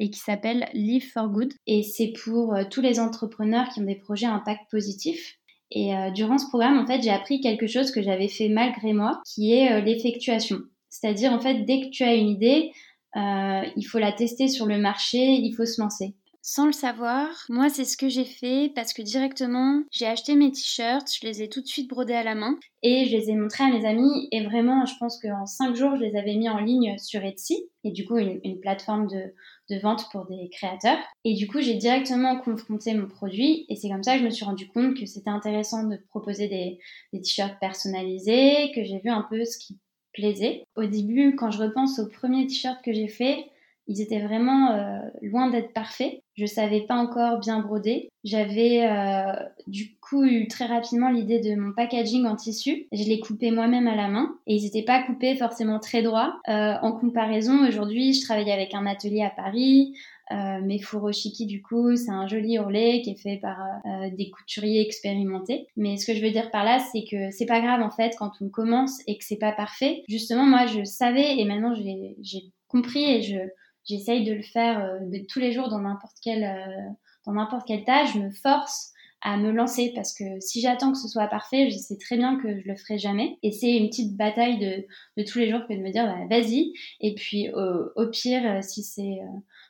et 0.00 0.10
qui 0.10 0.18
s'appelle 0.18 0.68
Live 0.74 1.10
for 1.12 1.28
Good. 1.28 1.54
Et 1.68 1.84
c'est 1.84 2.12
pour 2.24 2.54
euh, 2.54 2.64
tous 2.68 2.80
les 2.80 2.98
entrepreneurs 2.98 3.68
qui 3.68 3.80
ont 3.80 3.84
des 3.84 3.94
projets 3.94 4.26
à 4.26 4.34
impact 4.34 4.68
positif. 4.70 5.38
Et 5.70 5.94
euh, 5.94 6.10
durant 6.10 6.38
ce 6.38 6.48
programme, 6.48 6.78
en 6.78 6.86
fait, 6.86 7.02
j'ai 7.02 7.10
appris 7.10 7.40
quelque 7.40 7.68
chose 7.68 7.92
que 7.92 8.02
j'avais 8.02 8.28
fait 8.28 8.48
malgré 8.48 8.92
moi, 8.92 9.20
qui 9.24 9.52
est 9.52 9.72
euh, 9.72 9.80
l'effectuation. 9.80 10.58
C'est-à-dire, 10.90 11.32
en 11.32 11.40
fait, 11.40 11.64
dès 11.64 11.82
que 11.82 11.90
tu 11.90 12.02
as 12.02 12.14
une 12.14 12.28
idée, 12.28 12.72
il 13.14 13.82
faut 13.90 13.98
la 13.98 14.12
tester 14.12 14.46
sur 14.46 14.66
le 14.66 14.76
marché, 14.76 15.18
il 15.18 15.52
faut 15.54 15.64
se 15.64 15.80
lancer. 15.80 16.14
Sans 16.48 16.64
le 16.64 16.72
savoir, 16.72 17.26
moi 17.48 17.68
c'est 17.70 17.84
ce 17.84 17.96
que 17.96 18.08
j'ai 18.08 18.24
fait 18.24 18.70
parce 18.72 18.92
que 18.92 19.02
directement 19.02 19.82
j'ai 19.90 20.06
acheté 20.06 20.36
mes 20.36 20.52
t-shirts, 20.52 21.08
je 21.20 21.26
les 21.26 21.42
ai 21.42 21.48
tout 21.48 21.60
de 21.60 21.66
suite 21.66 21.90
brodés 21.90 22.14
à 22.14 22.22
la 22.22 22.36
main 22.36 22.56
et 22.84 23.04
je 23.06 23.16
les 23.16 23.30
ai 23.30 23.34
montrés 23.34 23.64
à 23.64 23.68
mes 23.68 23.84
amis. 23.84 24.28
Et 24.30 24.44
vraiment 24.44 24.86
je 24.86 24.94
pense 25.00 25.18
qu'en 25.20 25.44
5 25.44 25.74
jours 25.74 25.96
je 25.96 26.02
les 26.02 26.14
avais 26.14 26.36
mis 26.36 26.48
en 26.48 26.60
ligne 26.60 26.98
sur 26.98 27.24
Etsy. 27.24 27.68
Et 27.82 27.90
du 27.90 28.06
coup 28.06 28.16
une, 28.16 28.60
plateforme 28.60 29.08
de, 29.08 29.80
vente 29.80 30.08
pour 30.12 30.26
des 30.26 30.48
créateurs. 30.50 30.98
Et 31.24 31.34
du 31.34 31.48
coup 31.48 31.60
j'ai 31.60 31.74
directement 31.74 32.38
confronté 32.38 32.94
mon 32.94 33.08
produit. 33.08 33.66
Et 33.68 33.74
c'est 33.74 33.88
comme 33.88 34.04
ça 34.04 34.14
que 34.14 34.20
je 34.20 34.26
me 34.26 34.30
suis 34.30 34.44
rendu 34.44 34.68
compte 34.68 34.96
que 34.96 35.04
c'était 35.04 35.30
intéressant 35.30 35.82
de 35.82 35.96
proposer 36.10 36.46
des, 36.46 36.78
des 37.12 37.22
t-shirts 37.22 37.58
personnalisés, 37.58 38.70
que 38.72 38.84
j'ai 38.84 39.00
vu 39.00 39.10
un 39.10 39.26
peu 39.28 39.44
ce 39.44 39.58
qui 39.58 39.80
plaisait. 40.12 40.62
Au 40.76 40.84
début 40.84 41.34
quand 41.34 41.50
je 41.50 41.60
repense 41.60 41.98
au 41.98 42.06
premier 42.06 42.46
t-shirt 42.46 42.80
que 42.84 42.92
j'ai 42.92 43.08
fait, 43.08 43.50
ils 43.88 44.00
étaient 44.00 44.20
vraiment 44.20 44.72
euh, 44.72 44.98
loin 45.22 45.50
d'être 45.50 45.72
parfaits. 45.72 46.20
Je 46.34 46.46
savais 46.46 46.82
pas 46.82 46.96
encore 46.96 47.38
bien 47.38 47.60
broder. 47.60 48.08
J'avais 48.24 48.86
euh, 48.86 49.32
du 49.66 49.96
coup 50.00 50.24
eu 50.24 50.48
très 50.48 50.66
rapidement 50.66 51.10
l'idée 51.10 51.40
de 51.40 51.54
mon 51.54 51.72
packaging 51.72 52.26
en 52.26 52.36
tissu. 52.36 52.86
Je 52.92 53.04
l'ai 53.04 53.20
coupé 53.20 53.50
moi-même 53.50 53.86
à 53.86 53.94
la 53.94 54.08
main 54.08 54.34
et 54.46 54.56
ils 54.56 54.64
n'étaient 54.64 54.82
pas 54.82 55.02
coupés 55.02 55.36
forcément 55.36 55.78
très 55.78 56.02
droits. 56.02 56.40
Euh, 56.48 56.74
en 56.82 56.92
comparaison, 56.92 57.66
aujourd'hui, 57.66 58.12
je 58.12 58.22
travaille 58.22 58.50
avec 58.50 58.74
un 58.74 58.86
atelier 58.86 59.22
à 59.22 59.30
Paris. 59.30 59.94
Euh, 60.32 60.60
mes 60.60 60.80
furoshiki 60.80 61.46
du 61.46 61.62
coup 61.62 61.94
c'est 61.94 62.10
un 62.10 62.26
joli 62.26 62.58
ourlet 62.58 63.00
qui 63.00 63.10
est 63.10 63.14
fait 63.14 63.36
par 63.36 63.60
euh, 63.60 64.10
des 64.10 64.28
couturiers 64.28 64.84
expérimentés 64.84 65.68
mais 65.76 65.96
ce 65.98 66.04
que 66.04 66.18
je 66.18 66.20
veux 66.20 66.32
dire 66.32 66.50
par 66.50 66.64
là 66.64 66.80
c'est 66.80 67.04
que 67.08 67.30
c'est 67.30 67.46
pas 67.46 67.60
grave 67.60 67.80
en 67.80 67.90
fait 67.90 68.16
quand 68.18 68.32
on 68.40 68.48
commence 68.48 68.98
et 69.06 69.18
que 69.18 69.24
c'est 69.24 69.38
pas 69.38 69.52
parfait 69.52 70.02
justement 70.08 70.44
moi 70.44 70.66
je 70.66 70.82
savais 70.82 71.38
et 71.38 71.44
maintenant 71.44 71.74
j'ai 71.76 72.42
compris 72.66 73.04
et 73.04 73.22
je 73.22 73.38
J'essaye 73.86 74.24
de 74.24 74.32
le 74.32 74.42
faire 74.42 74.84
euh, 74.84 75.18
tous 75.28 75.38
les 75.38 75.52
jours 75.52 75.68
dans 75.68 75.78
n'importe 75.78 76.16
quelle, 76.20 76.44
euh, 76.44 76.90
dans 77.24 77.32
n'importe 77.32 77.66
quelle 77.66 77.84
tâche. 77.84 78.14
Je 78.14 78.18
me 78.18 78.30
force 78.30 78.92
à 79.22 79.36
me 79.36 79.50
lancer 79.50 79.92
parce 79.94 80.12
que 80.12 80.24
si 80.40 80.60
j'attends 80.60 80.92
que 80.92 80.98
ce 80.98 81.08
soit 81.08 81.28
parfait, 81.28 81.70
je 81.70 81.76
sais 81.76 81.96
très 81.96 82.16
bien 82.16 82.36
que 82.36 82.60
je 82.60 82.66
le 82.66 82.76
ferai 82.76 82.98
jamais. 82.98 83.38
Et 83.44 83.52
c'est 83.52 83.76
une 83.76 83.88
petite 83.88 84.16
bataille 84.16 84.58
de, 84.58 84.86
de 85.16 85.26
tous 85.26 85.38
les 85.38 85.50
jours 85.50 85.60
que 85.68 85.72
de 85.72 85.78
me 85.78 85.90
dire 85.90 86.04
bah, 86.04 86.36
vas-y. 86.36 86.72
Et 87.00 87.14
puis 87.14 87.48
au 87.52 88.06
pire, 88.08 88.42
euh, 88.44 88.60
si 88.60 88.82
c'est 88.82 89.20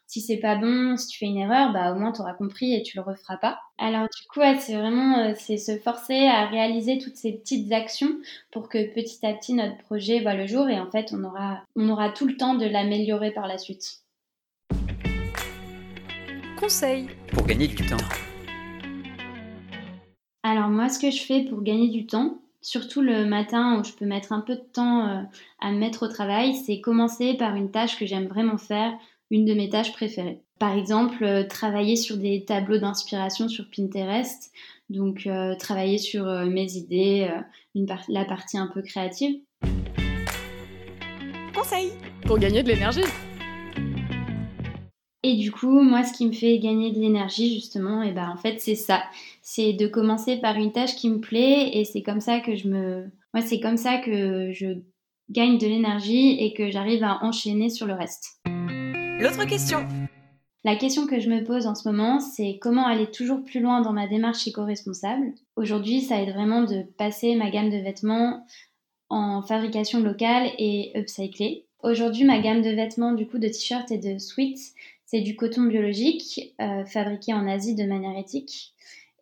si 0.07 0.21
c'est 0.21 0.39
pas 0.39 0.57
bon, 0.57 0.97
si 0.97 1.09
tu 1.09 1.19
fais 1.19 1.27
une 1.27 1.37
erreur, 1.37 1.73
bah 1.73 1.93
au 1.93 1.99
moins 1.99 2.13
tu 2.13 2.21
auras 2.21 2.35
compris 2.35 2.75
et 2.75 2.83
tu 2.83 2.97
le 2.97 3.03
referas 3.03 3.37
pas. 3.37 3.59
Alors 3.77 4.09
du 4.09 4.27
coup, 4.29 4.41
c'est 4.61 4.77
vraiment 4.77 5.35
c'est 5.35 5.59
se 5.59 5.77
forcer 5.79 6.27
à 6.27 6.47
réaliser 6.47 6.99
toutes 6.99 7.17
ces 7.17 7.33
petites 7.33 7.71
actions 7.73 8.17
pour 8.51 8.69
que 8.69 8.95
petit 8.95 9.27
à 9.27 9.35
petit 9.35 9.53
notre 9.53 9.77
projet 9.79 10.21
voit 10.21 10.35
le 10.35 10.47
jour 10.47 10.69
et 10.69 10.79
en 10.81 10.91
fait 10.91 11.13
on 11.13 11.23
aura 11.25 11.63
on 11.77 11.89
aura 11.91 12.11
tout 12.11 12.27
le 12.27 12.37
temps 12.37 12.55
de 12.55 12.67
l'améliorer 12.67 13.33
par 13.33 13.47
la 13.47 13.59
suite. 13.59 14.06
Conseil 16.57 17.09
pour 17.33 17.47
gagner 17.47 17.69
du 17.69 17.77
temps. 17.77 17.97
Alors 20.43 20.69
moi, 20.69 20.89
ce 20.89 20.99
que 20.99 21.11
je 21.11 21.21
fais 21.21 21.45
pour 21.45 21.63
gagner 21.63 21.89
du 21.89 22.07
temps, 22.07 22.39
surtout 22.63 23.03
le 23.03 23.27
matin 23.27 23.79
où 23.79 23.85
je 23.85 23.93
peux 23.93 24.07
mettre 24.07 24.33
un 24.33 24.41
peu 24.41 24.55
de 24.55 24.65
temps 24.73 25.07
euh, 25.07 25.23
à 25.61 25.71
me 25.71 25.79
mettre 25.79 26.07
au 26.07 26.09
travail, 26.09 26.55
c'est 26.55 26.81
commencer 26.81 27.35
par 27.35 27.57
une 27.57 27.71
tâche 27.71 27.99
que 27.99 28.07
j'aime 28.07 28.27
vraiment 28.27 28.57
faire, 28.57 28.93
une 29.31 29.45
de 29.45 29.53
mes 29.53 29.69
tâches 29.69 29.93
préférées. 29.93 30.41
Par 30.59 30.75
exemple, 30.75 31.23
euh, 31.25 31.45
travailler 31.45 31.97
sur 31.97 32.17
des 32.17 32.47
tableaux 32.47 32.79
d'inspiration 32.79 33.49
sur 33.49 33.67
Pinterest, 33.69 34.51
donc 34.89 35.27
euh, 35.27 35.55
travailler 35.57 35.99
sur 35.99 36.25
mes 36.47 36.73
idées, 36.77 37.29
une 37.75 37.87
la 38.09 38.25
partie 38.25 38.57
un 38.57 38.69
peu 38.69 38.81
créative. 38.81 39.41
Conseil 41.55 41.93
pour 42.25 42.39
gagner 42.39 42.63
de 42.63 42.69
l'énergie. 42.69 43.03
Et 45.29 45.35
du 45.35 45.51
coup, 45.51 45.83
moi, 45.83 46.05
ce 46.05 46.13
qui 46.13 46.25
me 46.25 46.33
fait 46.33 46.57
gagner 46.61 46.93
de 46.93 47.01
l'énergie, 47.01 47.53
justement, 47.53 48.01
et 48.01 48.13
ben 48.13 48.31
en 48.31 48.37
fait, 48.37 48.61
c'est 48.61 48.77
ça. 48.77 49.03
C'est 49.43 49.73
de 49.73 49.89
commencer 49.89 50.37
par 50.37 50.55
une 50.55 50.71
tâche 50.71 50.95
qui 50.95 51.11
me 51.11 51.19
plaît 51.19 51.71
et 51.73 51.85
c'est 51.85 52.03
comme 52.03 52.21
ça 52.21 52.39
que 52.39 52.55
je 52.55 52.69
me. 52.69 53.11
Moi, 53.35 53.43
c'est 53.45 53.59
comme 53.59 53.77
ça 53.77 53.99
que 53.99 54.53
je 54.53 54.67
gagne 55.29 55.59
de 55.59 55.67
l'énergie 55.67 56.37
et 56.39 56.55
que 56.55 56.71
j'arrive 56.71 57.03
à 57.03 57.25
enchaîner 57.25 57.71
sur 57.71 57.89
le 57.89 57.95
reste. 57.95 58.41
L'autre 59.19 59.45
question. 59.49 59.85
La 60.63 60.77
question 60.77 61.09
que 61.09 61.19
je 61.19 61.29
me 61.29 61.43
pose 61.43 61.67
en 61.67 61.75
ce 61.75 61.89
moment, 61.89 62.21
c'est 62.21 62.59
comment 62.61 62.87
aller 62.87 63.11
toujours 63.11 63.43
plus 63.43 63.59
loin 63.59 63.81
dans 63.81 63.93
ma 63.93 64.07
démarche 64.07 64.47
éco-responsable. 64.47 65.33
Aujourd'hui, 65.57 66.03
ça 66.03 66.23
aide 66.23 66.35
vraiment 66.35 66.63
de 66.63 66.85
passer 66.99 67.35
ma 67.35 67.51
gamme 67.51 67.71
de 67.71 67.79
vêtements 67.79 68.47
en 69.09 69.43
fabrication 69.43 70.01
locale 70.01 70.53
et 70.57 70.93
upcyclée. 70.95 71.67
Aujourd'hui, 71.83 72.25
ma 72.25 72.41
gamme 72.41 72.63
de 72.63 72.71
vêtements, 72.71 73.13
du 73.13 73.27
coup, 73.27 73.39
de 73.39 73.49
t-shirts 73.49 73.91
et 73.93 73.99
de 73.99 74.19
sweats, 74.19 74.73
c'est 75.07 75.21
du 75.21 75.37
coton 75.37 75.63
biologique 75.63 76.55
euh, 76.61 76.85
fabriqué 76.85 77.33
en 77.33 77.49
Asie 77.49 77.77
de 77.77 77.85
manière 77.85 78.19
éthique. 78.19 78.75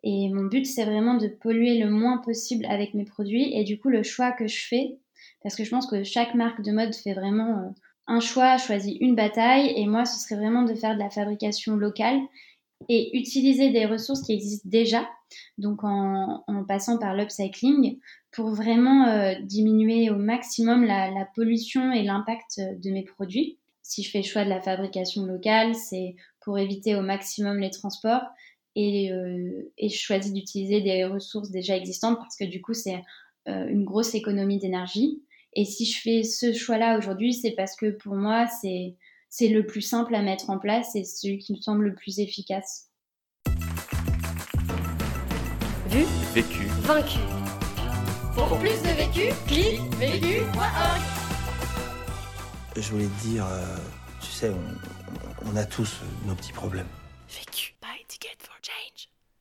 Et 0.03 0.29
mon 0.29 0.45
but, 0.45 0.65
c'est 0.65 0.83
vraiment 0.83 1.15
de 1.15 1.27
polluer 1.27 1.79
le 1.79 1.89
moins 1.89 2.17
possible 2.17 2.65
avec 2.65 2.93
mes 2.93 3.05
produits. 3.05 3.55
Et 3.55 3.63
du 3.63 3.79
coup, 3.79 3.89
le 3.89 4.03
choix 4.03 4.31
que 4.31 4.47
je 4.47 4.67
fais, 4.67 4.97
parce 5.41 5.55
que 5.55 5.63
je 5.63 5.69
pense 5.69 5.87
que 5.87 6.03
chaque 6.03 6.35
marque 6.35 6.61
de 6.61 6.71
mode 6.71 6.93
fait 6.93 7.13
vraiment 7.13 7.59
euh, 7.59 7.69
un 8.07 8.19
choix, 8.19 8.57
choisit 8.57 8.97
une 8.99 9.15
bataille. 9.15 9.73
Et 9.75 9.85
moi, 9.85 10.05
ce 10.05 10.19
serait 10.19 10.39
vraiment 10.39 10.63
de 10.63 10.73
faire 10.73 10.95
de 10.95 10.99
la 10.99 11.11
fabrication 11.11 11.75
locale 11.75 12.19
et 12.89 13.17
utiliser 13.17 13.69
des 13.69 13.85
ressources 13.85 14.21
qui 14.21 14.33
existent 14.33 14.67
déjà, 14.69 15.07
donc 15.57 15.83
en, 15.83 16.43
passant 16.67 16.99
par 16.99 17.15
l'upcycling, 17.15 17.99
pour 18.31 18.49
vraiment 18.49 19.07
euh, 19.07 19.35
diminuer 19.41 20.09
au 20.09 20.17
maximum 20.17 20.83
la 20.83 21.27
pollution 21.35 21.93
et 21.93 22.03
l'impact 22.03 22.59
de 22.59 22.91
mes 22.91 23.03
produits 23.03 23.57
si 23.87 24.01
je 24.01 24.09
fais 24.09 24.17
le 24.17 24.23
choix 24.23 24.43
de 24.43 24.49
la 24.49 24.61
fabrication 24.61 25.25
locale, 25.25 25.75
c'est 25.75 26.15
pour 26.41 26.57
éviter 26.57 26.95
au 26.95 27.01
maximum 27.01 27.59
les 27.59 27.69
transports 27.69 28.23
et, 28.75 29.11
euh, 29.11 29.71
je 29.79 29.95
choisis 29.95 30.33
d'utiliser 30.33 30.81
des 30.81 31.05
ressources 31.05 31.51
déjà 31.51 31.77
existantes 31.77 32.17
parce 32.17 32.35
que 32.35 32.45
du 32.45 32.61
coup, 32.61 32.73
c'est 32.73 32.99
euh, 33.47 33.67
une 33.67 33.85
grosse 33.85 34.15
économie 34.15 34.57
d'énergie. 34.57 35.21
Et 35.53 35.65
si 35.65 35.85
je 35.85 36.01
fais 36.01 36.23
ce 36.23 36.51
choix-là 36.51 36.97
aujourd'hui, 36.97 37.33
c'est 37.33 37.51
parce 37.51 37.75
que 37.75 37.91
pour 37.91 38.15
moi, 38.15 38.47
c'est, 38.47 38.95
c'est 39.29 39.49
le 39.49 39.67
plus 39.67 39.81
simple 39.81 40.15
à 40.15 40.23
mettre 40.23 40.49
en 40.49 40.57
place 40.57 40.95
et 40.95 41.03
celui 41.03 41.37
qui 41.37 41.53
me 41.53 41.61
semble 41.61 41.85
le 41.85 41.93
plus 41.93 42.19
efficace. 42.19 42.89
Vu, 45.89 46.05
vécu, 46.33 46.65
vaincu. 46.81 47.19
Pour 48.33 48.57
plus 48.57 48.81
de 48.81 48.95
vécu, 48.97 49.33
clique 49.47 49.79
vécu.org 49.99 51.14
je 52.75 52.91
voulais 52.91 53.07
te 53.07 53.21
dire, 53.21 53.45
euh, 53.45 53.77
tu 54.19 54.27
sais, 54.27 54.51
on, 55.45 55.55
a 55.55 55.63
tous 55.63 56.01
nos 56.25 56.35
petits 56.35 56.51
problèmes. 56.51 56.87